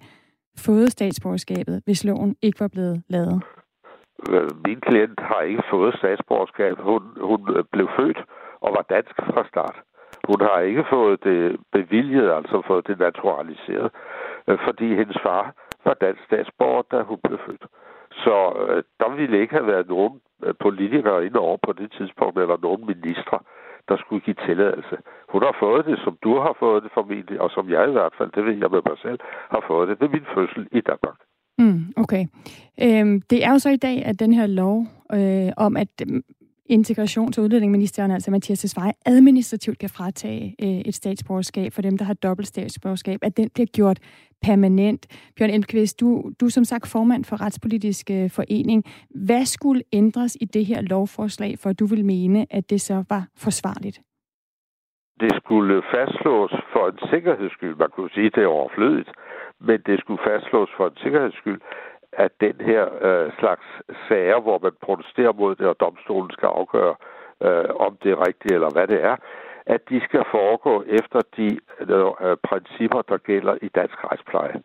[0.66, 3.42] fået statsborgerskabet, hvis loven ikke var blevet lavet?
[4.66, 6.74] Min klient har ikke fået statsborgerskab.
[6.78, 7.40] Hun, hun
[7.72, 8.18] blev født
[8.60, 9.76] og var dansk fra start.
[10.28, 13.90] Hun har ikke fået det bevilget, altså fået det naturaliseret,
[14.48, 15.54] øh, fordi hendes far
[15.84, 17.64] var dansk statsborger, da hun blev født.
[18.24, 18.36] Så
[18.68, 22.86] øh, der ville ikke have været nogen øh, politikere indover på det tidspunkt, eller nogen
[22.86, 23.38] ministre,
[23.88, 24.96] der skulle give tilladelse.
[25.32, 28.14] Hun har fået det, som du har fået det formentlig, og som jeg i hvert
[28.18, 29.18] fald, det ved jeg med mig selv,
[29.54, 31.18] har fået det ved min fødsel i Danmark.
[31.58, 32.24] Mm, okay.
[32.84, 35.88] Øhm, det er jo så i dag, at den her lov øh, om, at
[36.70, 42.04] integrations- og udlændingeministeren, altså Mathias Tesfaye, administrativt kan fratage øh, et statsborgerskab for dem, der
[42.04, 43.98] har dobbelt statsborgerskab, at den bliver gjort
[44.42, 45.06] permanent.
[45.36, 48.84] Bjørn Elmqvist, du, du er som sagt formand for Retspolitisk øh, Forening.
[49.26, 53.04] Hvad skulle ændres i det her lovforslag, for at du vil mene, at det så
[53.08, 54.00] var forsvarligt?
[55.20, 57.76] Det skulle fastslås for en sikkerheds skyld.
[57.76, 59.10] Man kunne sige, at det er overflødigt,
[59.60, 61.60] men det skulle fastslås for en sikkerheds skyld,
[62.12, 63.66] at den her øh, slags
[64.08, 66.94] sager, hvor man protesterer mod det, og domstolen skal afgøre,
[67.46, 69.16] øh, om det er rigtigt eller hvad det er,
[69.66, 71.48] at de skal foregå efter de
[71.80, 74.62] øh, principper, der gælder i dansk retspleje.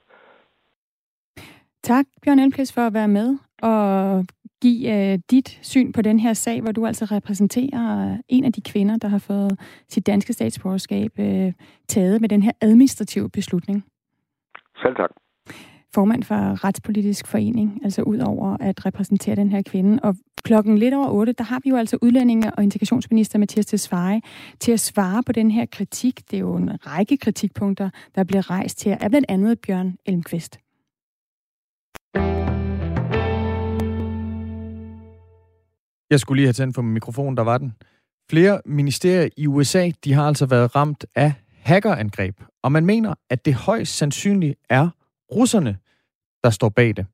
[1.84, 4.26] Tak, Bjørn Elmqvist, for at være med og
[4.62, 8.62] give øh, dit syn på den her sag, hvor du altså repræsenterer en af de
[8.62, 11.54] kvinder, der har fået sit danske statsborgerskab øh,
[11.88, 13.84] taget med den her administrative beslutning.
[14.76, 15.23] Selv tak
[15.94, 20.00] formand for Retspolitisk Forening, altså ud over at repræsentere den her kvinde.
[20.04, 24.22] Og klokken lidt over otte, der har vi jo altså udlændinge- og integrationsminister Mathias Tesfaye
[24.60, 26.32] til at svare på den her kritik.
[26.32, 30.60] Det er jo en række kritikpunkter, der bliver rejst her af blandt andet Bjørn Elmqvist.
[36.10, 37.74] Jeg skulle lige have tændt for min mikrofon, der var den.
[38.30, 43.46] Flere ministerier i USA, de har altså været ramt af hackerangreb, og man mener, at
[43.46, 44.90] det højst sandsynligt er
[45.32, 45.78] russerne,
[46.44, 47.06] der står bag det.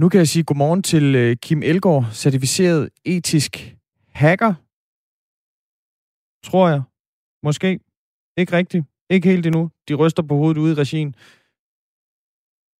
[0.00, 3.76] Nu kan jeg sige godmorgen til øh, Kim Elgård, certificeret etisk
[4.12, 4.54] hacker.
[6.50, 6.82] Tror jeg.
[7.42, 7.80] Måske.
[8.36, 8.84] Ikke rigtigt.
[9.10, 9.70] Ikke helt endnu.
[9.88, 11.14] De ryster på hovedet ude i regien.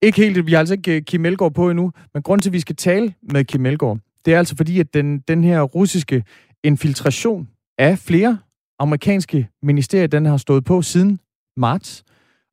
[0.03, 0.47] Ikke helt.
[0.47, 1.93] Vi har altså ikke øh, Kim Elgård på endnu.
[2.15, 4.95] Men grund til, at vi skal tale med Kim Elgård, det er altså fordi, at
[4.95, 6.25] den, den her russiske
[6.65, 7.49] infiltration
[7.79, 8.39] af flere
[8.79, 11.21] amerikanske ministerier, den har stået på siden
[11.57, 12.05] marts.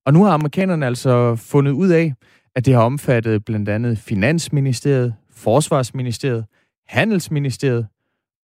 [0.05, 2.13] Og nu har amerikanerne altså fundet ud af,
[2.55, 6.45] at det har omfattet blandt andet Finansministeriet, Forsvarsministeriet,
[6.87, 7.87] Handelsministeriet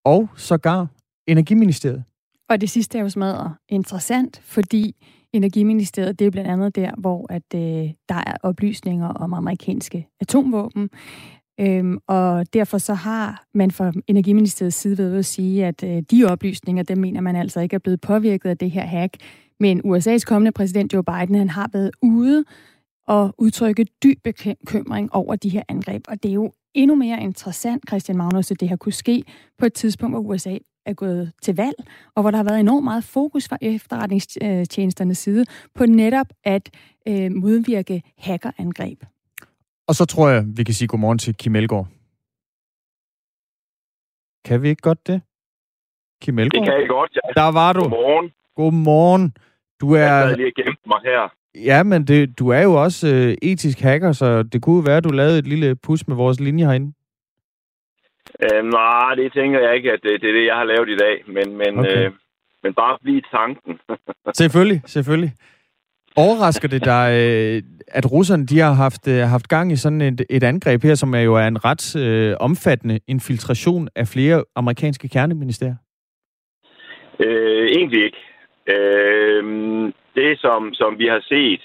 [0.05, 0.87] og sågar
[1.27, 2.03] Energiministeriet.
[2.49, 4.95] Og det sidste er jo smadret interessant, fordi
[5.33, 10.89] Energiministeriet, det er blandt andet der, hvor at, øh, der er oplysninger om amerikanske atomvåben.
[11.59, 16.25] Øhm, og derfor så har man fra Energiministeriets side ved at sige, at øh, de
[16.25, 19.13] oplysninger, dem mener man altså ikke er blevet påvirket af det her hack.
[19.59, 22.43] Men USA's kommende præsident Joe Biden, han har været ude
[23.11, 26.03] og udtrykke dyb bekymring over de her angreb.
[26.07, 29.23] Og det er jo endnu mere interessant, Christian Magnus, at det har kunne ske
[29.57, 31.75] på et tidspunkt, hvor USA er gået til valg,
[32.15, 35.45] og hvor der har været enormt meget fokus fra efterretningstjenesternes side
[35.75, 36.69] på netop at
[37.07, 39.03] øh, modvirke hackerangreb.
[39.87, 41.87] Og så tror jeg, vi kan sige godmorgen til Kim Elgaard.
[44.45, 45.21] Kan vi ikke godt det?
[46.21, 46.65] Kim Elgaard?
[46.65, 47.41] Det kan jeg godt, ja.
[47.41, 47.81] Der var du.
[47.81, 48.31] Godmorgen.
[48.55, 49.37] Godmorgen.
[49.81, 49.99] Du er...
[49.99, 51.40] Jeg lige gemt mig her.
[51.55, 55.03] Ja, men det, du er jo også øh, etisk hacker, så det kunne være, at
[55.03, 56.93] du lavede et lille pus med vores linje herinde.
[58.43, 60.97] Øh, nej, det tænker jeg ikke, at det, det er det, jeg har lavet i
[60.97, 61.23] dag.
[61.27, 62.05] Men, men, okay.
[62.05, 62.11] øh,
[62.63, 63.79] men bare blive tanken.
[64.41, 65.33] selvfølgelig, selvfølgelig.
[66.15, 70.25] Overrasker det dig, øh, at russerne de har haft, øh, haft gang i sådan et,
[70.29, 75.09] et angreb her, som er jo er en ret øh, omfattende infiltration af flere amerikanske
[75.09, 75.75] kerneministerier?
[77.19, 78.17] Øh, egentlig ikke.
[78.67, 79.43] Øh,
[80.15, 81.61] det, som, som vi har set,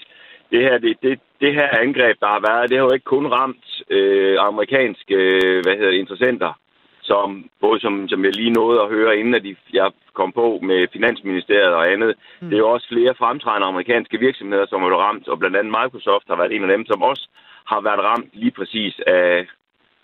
[0.51, 3.27] det her, det, det, det her angreb, der har været, det har jo ikke kun
[3.27, 5.15] ramt øh, amerikanske
[5.63, 6.53] hvad hedder det, interessenter,
[7.01, 10.59] som, både som, som jeg lige nåede at høre, inden at de, jeg kom på
[10.63, 12.15] med Finansministeriet og andet.
[12.41, 12.47] Mm.
[12.49, 16.25] Det er jo også flere fremtrædende amerikanske virksomheder, som er ramt, og blandt andet Microsoft
[16.27, 17.27] har været en af dem, som også
[17.71, 19.47] har været ramt lige præcis af,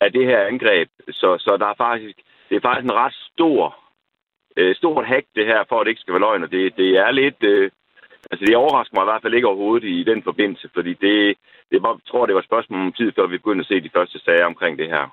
[0.02, 0.90] af det her angreb.
[1.10, 2.18] Så, så der er faktisk,
[2.50, 3.76] det er faktisk en ret stor
[4.58, 6.44] øh, stort hack, det her, for at det ikke skal være løgn.
[6.44, 7.44] Og det, det er lidt...
[7.44, 7.72] Øh,
[8.32, 11.38] altså, det overrasker mig i hvert fald ikke overhovedet i den forbindelse, fordi det,
[11.72, 13.96] det var, tror, det var et spørgsmål om tid, før vi begyndte at se de
[13.98, 15.06] første sager omkring det her.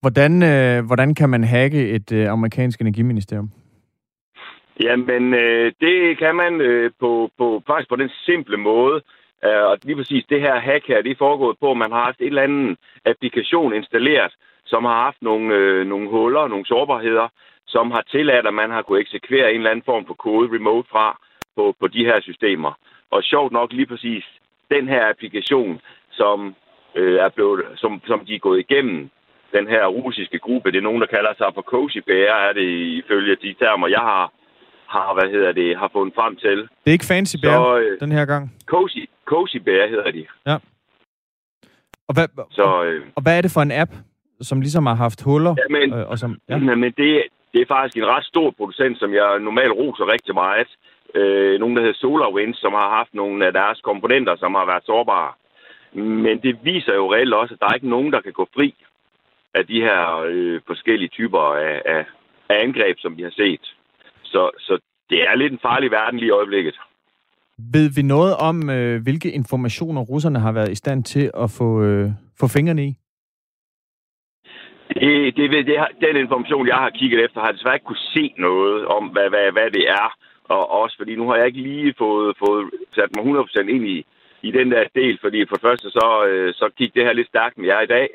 [0.00, 3.50] Hvordan, øh, hvordan kan man hacke et øh, amerikansk energiministerium?
[4.82, 9.02] Jamen, øh, det kan man øh, på, på, faktisk på den simple måde,
[9.44, 12.04] øh, og lige præcis det her hack her, det er foregået på, at man har
[12.04, 14.32] haft en eller anden applikation installeret,
[14.64, 17.28] som har haft nogle, øh, nogle huller, nogle sårbarheder,
[17.66, 20.88] som har tilladt, at man har kunne eksekvere en eller anden form for kode remote
[20.90, 21.06] fra
[21.56, 22.72] på, på de her systemer.
[23.10, 24.24] Og sjovt nok lige præcis
[24.70, 25.80] den her applikation,
[26.10, 26.54] som,
[26.94, 29.10] øh, er blevet, som, som de er gået igennem,
[29.56, 32.68] den her russiske gruppe, det er nogen, der kalder sig for Cozy Bear, er det
[33.00, 34.32] ifølge de termer, jeg har,
[34.86, 36.58] har, hvad hedder det, har fundet frem til.
[36.58, 38.52] Det er ikke Fancy Bear Så, øh, den her gang?
[38.66, 40.26] Cozy, Cozy Bear hedder de.
[40.46, 40.56] Ja.
[42.08, 43.92] Og hvad, Så, øh, og hvad er det for en app,
[44.40, 45.54] som ligesom har haft huller?
[45.58, 46.58] Ja, men, øh, og som, ja.
[46.58, 50.68] men det, det er faktisk en ret stor producent, som jeg normalt roser rigtig meget.
[51.14, 54.84] Øh, nogen, der hedder SolarWinds, som har haft nogle af deres komponenter, som har været
[54.86, 55.32] sårbare.
[55.94, 58.74] Men det viser jo reelt også, at der er ikke nogen, der kan gå fri
[59.54, 62.04] af de her øh, forskellige typer af, af,
[62.48, 63.74] af angreb, som vi har set.
[64.22, 64.78] Så, så
[65.10, 66.76] det er lidt en farlig verden lige i øjeblikket.
[67.58, 71.82] Ved vi noget om, øh, hvilke informationer russerne har været i stand til at få,
[71.82, 72.10] øh,
[72.40, 72.94] få fingrene i?
[74.88, 78.34] Det, det, det, den information, jeg har kigget efter, har jeg desværre ikke kunne se
[78.38, 80.16] noget om, hvad, hvad, hvad det er.
[80.48, 84.06] Og også fordi nu har jeg ikke lige fået, fået sat mig 100% ind i,
[84.42, 87.28] i den der del, fordi for det første så, øh, så gik det her lidt
[87.28, 88.08] stærkt med jer i dag.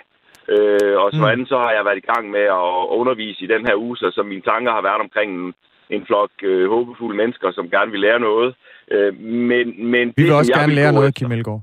[0.54, 1.32] Øh, og så mm.
[1.32, 4.12] anden så har jeg været i gang med at undervise i den her uge, så,
[4.16, 5.54] så mine tanker har været omkring en,
[5.90, 8.56] en flok øh, håbefulde mennesker, som gerne vil lære noget.
[8.92, 11.62] Øh, men, men Vi vil det, også gerne lære noget, Kim Elgaard.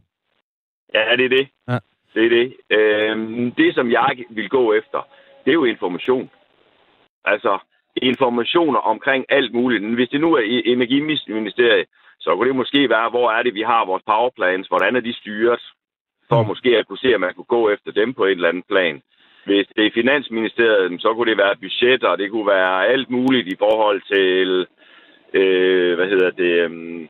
[0.94, 1.48] Ja, det er det.
[1.68, 1.78] Ja.
[2.14, 2.46] Det er det.
[2.70, 3.16] Øh,
[3.56, 5.08] det, som jeg vil gå efter,
[5.44, 6.30] det er jo information.
[7.24, 7.58] Altså,
[8.02, 9.94] informationer omkring alt muligt.
[9.94, 11.86] Hvis det nu er Energiministeriet,
[12.20, 15.14] så kunne det måske være, hvor er det, vi har vores powerplans, hvordan er de
[15.14, 15.62] styret,
[16.28, 16.48] for mm.
[16.48, 19.02] måske at kunne se, at man kunne gå efter dem på et eller andet plan.
[19.44, 23.56] Hvis det er Finansministeriet, så kunne det være budgetter, det kunne være alt muligt i
[23.58, 24.66] forhold til,
[25.34, 27.08] øh, hvad hedder det, øh,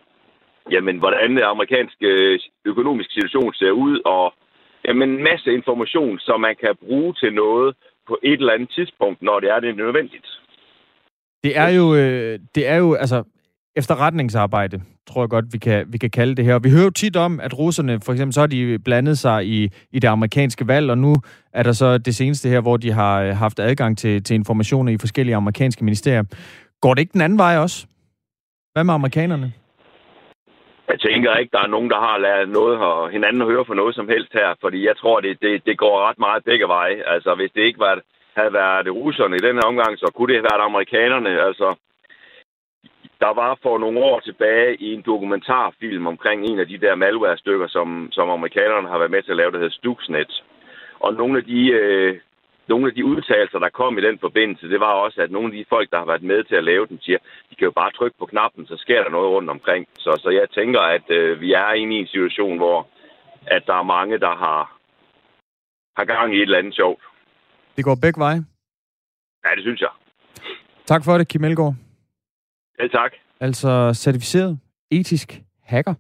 [0.70, 4.34] jamen, hvordan den amerikanske økonomiske situation ser ud, og
[4.89, 7.76] jamen, en masse information, som man kan bruge til noget
[8.09, 10.26] på et eller andet tidspunkt, når det er det nødvendigt.
[11.45, 13.22] Det er jo, øh, det er jo altså,
[13.76, 16.59] efterretningsarbejde, tror jeg godt, vi kan, vi kan kalde det her.
[16.59, 19.70] Vi hører jo tit om, at russerne, for eksempel, så har de blandet sig i,
[19.93, 21.14] i det amerikanske valg, og nu
[21.53, 24.93] er der så det seneste her, hvor de har øh, haft adgang til, til informationer
[24.93, 26.22] i forskellige amerikanske ministerier.
[26.80, 27.87] Går det ikke den anden vej også?
[28.72, 29.53] Hvad med amerikanerne?
[30.89, 33.95] Jeg tænker ikke, der er nogen, der har lært noget og hinanden høre for noget
[33.95, 36.99] som helst her, fordi jeg tror, det, det, det går ret meget begge veje.
[37.14, 37.95] Altså, hvis det ikke var,
[38.37, 41.43] havde været russerne i den her omgang, så kunne det have været amerikanerne.
[41.49, 41.74] Altså,
[43.20, 47.68] der var for nogle år tilbage i en dokumentarfilm omkring en af de der malware-stykker,
[47.68, 50.43] som, som amerikanerne har været med til at lave, der hedder Stuxnet.
[51.01, 52.20] Og nogle af de øh,
[52.68, 55.53] nogle af de udtalelser, der kom i den forbindelse, det var også, at nogle af
[55.53, 57.18] de folk, der har været med til at lave den, siger,
[57.51, 59.89] de kan jo bare trykke på knappen, så sker der noget rundt omkring.
[59.99, 62.89] Så, så jeg tænker, at øh, vi er inde i en situation, hvor
[63.47, 64.76] at der er mange, der har,
[65.97, 67.03] har gang i et eller andet sjovt.
[67.77, 68.45] Det går begge veje?
[69.45, 69.89] Ja, det synes jeg.
[70.87, 71.74] Tak for det, Kim Elgaard.
[72.79, 73.12] Ja, tak.
[73.41, 74.59] Altså certificeret
[74.91, 75.95] etisk hacker.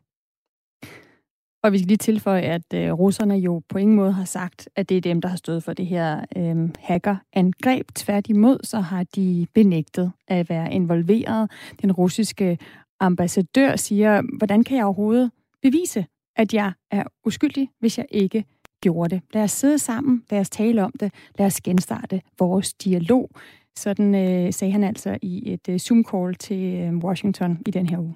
[1.62, 4.88] Og vi skal lige tilføje, at øh, russerne jo på ingen måde har sagt, at
[4.88, 7.86] det er dem, der har stået for det her øh, hackerangreb.
[7.94, 11.50] Tværtimod så har de benægtet at være involveret.
[11.82, 12.58] Den russiske
[13.00, 15.30] ambassadør siger, hvordan kan jeg overhovedet
[15.62, 16.06] bevise,
[16.36, 18.44] at jeg er uskyldig, hvis jeg ikke
[18.80, 19.22] gjorde det.
[19.32, 23.30] Lad os sidde sammen, lad os tale om det, lad os genstarte vores dialog.
[23.76, 27.98] Sådan øh, sagde han altså i et øh, Zoom-call til øh, Washington i den her
[27.98, 28.14] uge.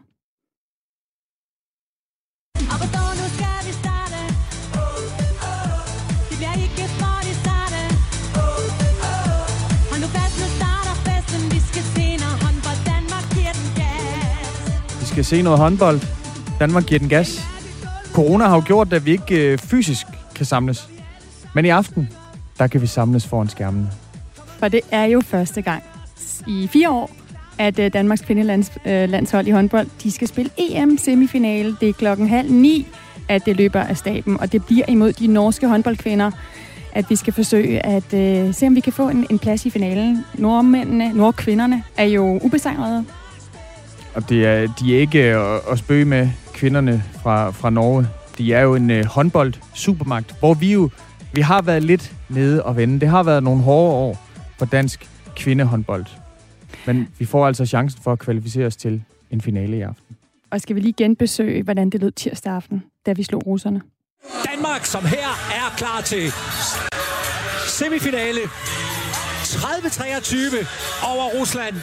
[15.10, 16.00] skal se noget håndbold.
[16.60, 17.40] Danmark giver den gas.
[18.12, 20.06] Corona har jo gjort, at vi ikke øh, fysisk
[20.40, 20.88] kan samles.
[21.54, 22.08] Men i aften,
[22.58, 23.88] der kan vi samles foran skærmen.
[24.58, 25.82] For det er jo første gang
[26.46, 27.10] i fire år,
[27.58, 31.76] at øh, Danmarks kvindelandshold i håndbold, de skal spille EM-semifinale.
[31.80, 32.86] Det er klokken halv ni,
[33.28, 36.30] at det løber af staben, og det bliver imod de norske håndboldkvinder,
[36.92, 39.70] at vi skal forsøge at øh, se, om vi kan få en, en plads i
[39.70, 40.24] finalen.
[40.34, 43.04] Nordmændene, nordkvinderne, er jo ubesejrede
[44.14, 48.06] og det er, de er ikke at, at spøge med kvinderne fra, fra Norge.
[48.40, 50.90] De er jo en uh, håndbold supermagt, hvor vi jo
[51.32, 53.00] vi har været lidt nede og vende.
[53.00, 54.26] Det har været nogle hårde år
[54.58, 56.06] for dansk kvindehåndbold.
[56.86, 60.16] Men vi får altså chancen for at kvalificere os til en finale i aften.
[60.50, 63.82] Og skal vi lige genbesøge, hvordan det lød tirsdag aften, da vi slog russerne?
[64.52, 66.32] Danmark, som her er klar til
[67.66, 68.46] semifinale 30-23
[71.06, 71.74] over Rusland.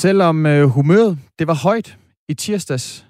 [0.00, 1.98] Selvom øh, humøret det var højt
[2.28, 3.06] i tirsdags,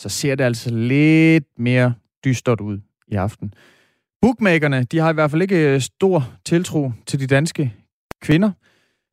[0.00, 3.54] så ser det altså lidt mere dystert ud i aften.
[4.22, 7.74] Bookmakerne, de har i hvert fald ikke øh, stor tiltro til de danske
[8.22, 8.52] kvinder.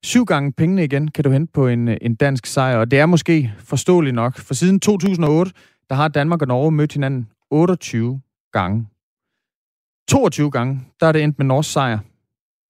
[0.04, 3.00] Syv gange pengene igen kan du hente på en, øh, en dansk sejr, og det
[3.00, 5.52] er måske forståeligt nok, for siden 2008,
[5.90, 8.22] der har Danmark og Norge mødt hinanden 28
[8.54, 8.88] gange.
[10.10, 12.00] 22 gange, der er det endt med norsk sejr,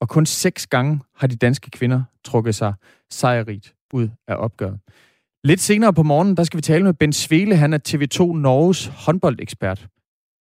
[0.02, 2.74] og kun seks gange har de danske kvinder trukket sig
[3.10, 4.80] sejrigt ud af opgøret.
[5.44, 7.56] Lidt senere på morgenen, der skal vi tale med Ben Svele.
[7.56, 9.88] Han er TV2 Norges håndboldekspert.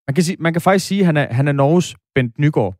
[0.08, 2.74] Man kan, sige, man kan faktisk sige, at han er, han er Norges Bent Nygaard.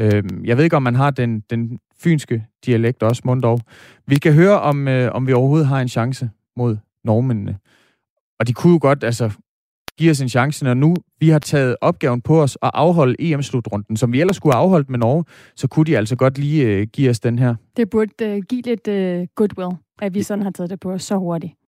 [0.00, 3.60] Øhm, jeg ved ikke, om man har den, den fynske dialekt også, Mundov.
[4.06, 7.58] Vi skal høre, om, øh, om vi overhovedet har en chance mod normændene.
[8.40, 9.30] Og de kunne jo godt altså,
[9.98, 13.96] give os en chance, når nu vi har taget opgaven på os at afholde EM-slutrunden,
[13.96, 15.24] som vi ellers skulle have afholdt med Norge,
[15.56, 17.54] så kunne de altså godt lige øh, give os den her.
[17.76, 21.02] Det burde øh, give lidt øh, goodwill, at vi sådan har taget det på os
[21.02, 21.61] så hurtigt.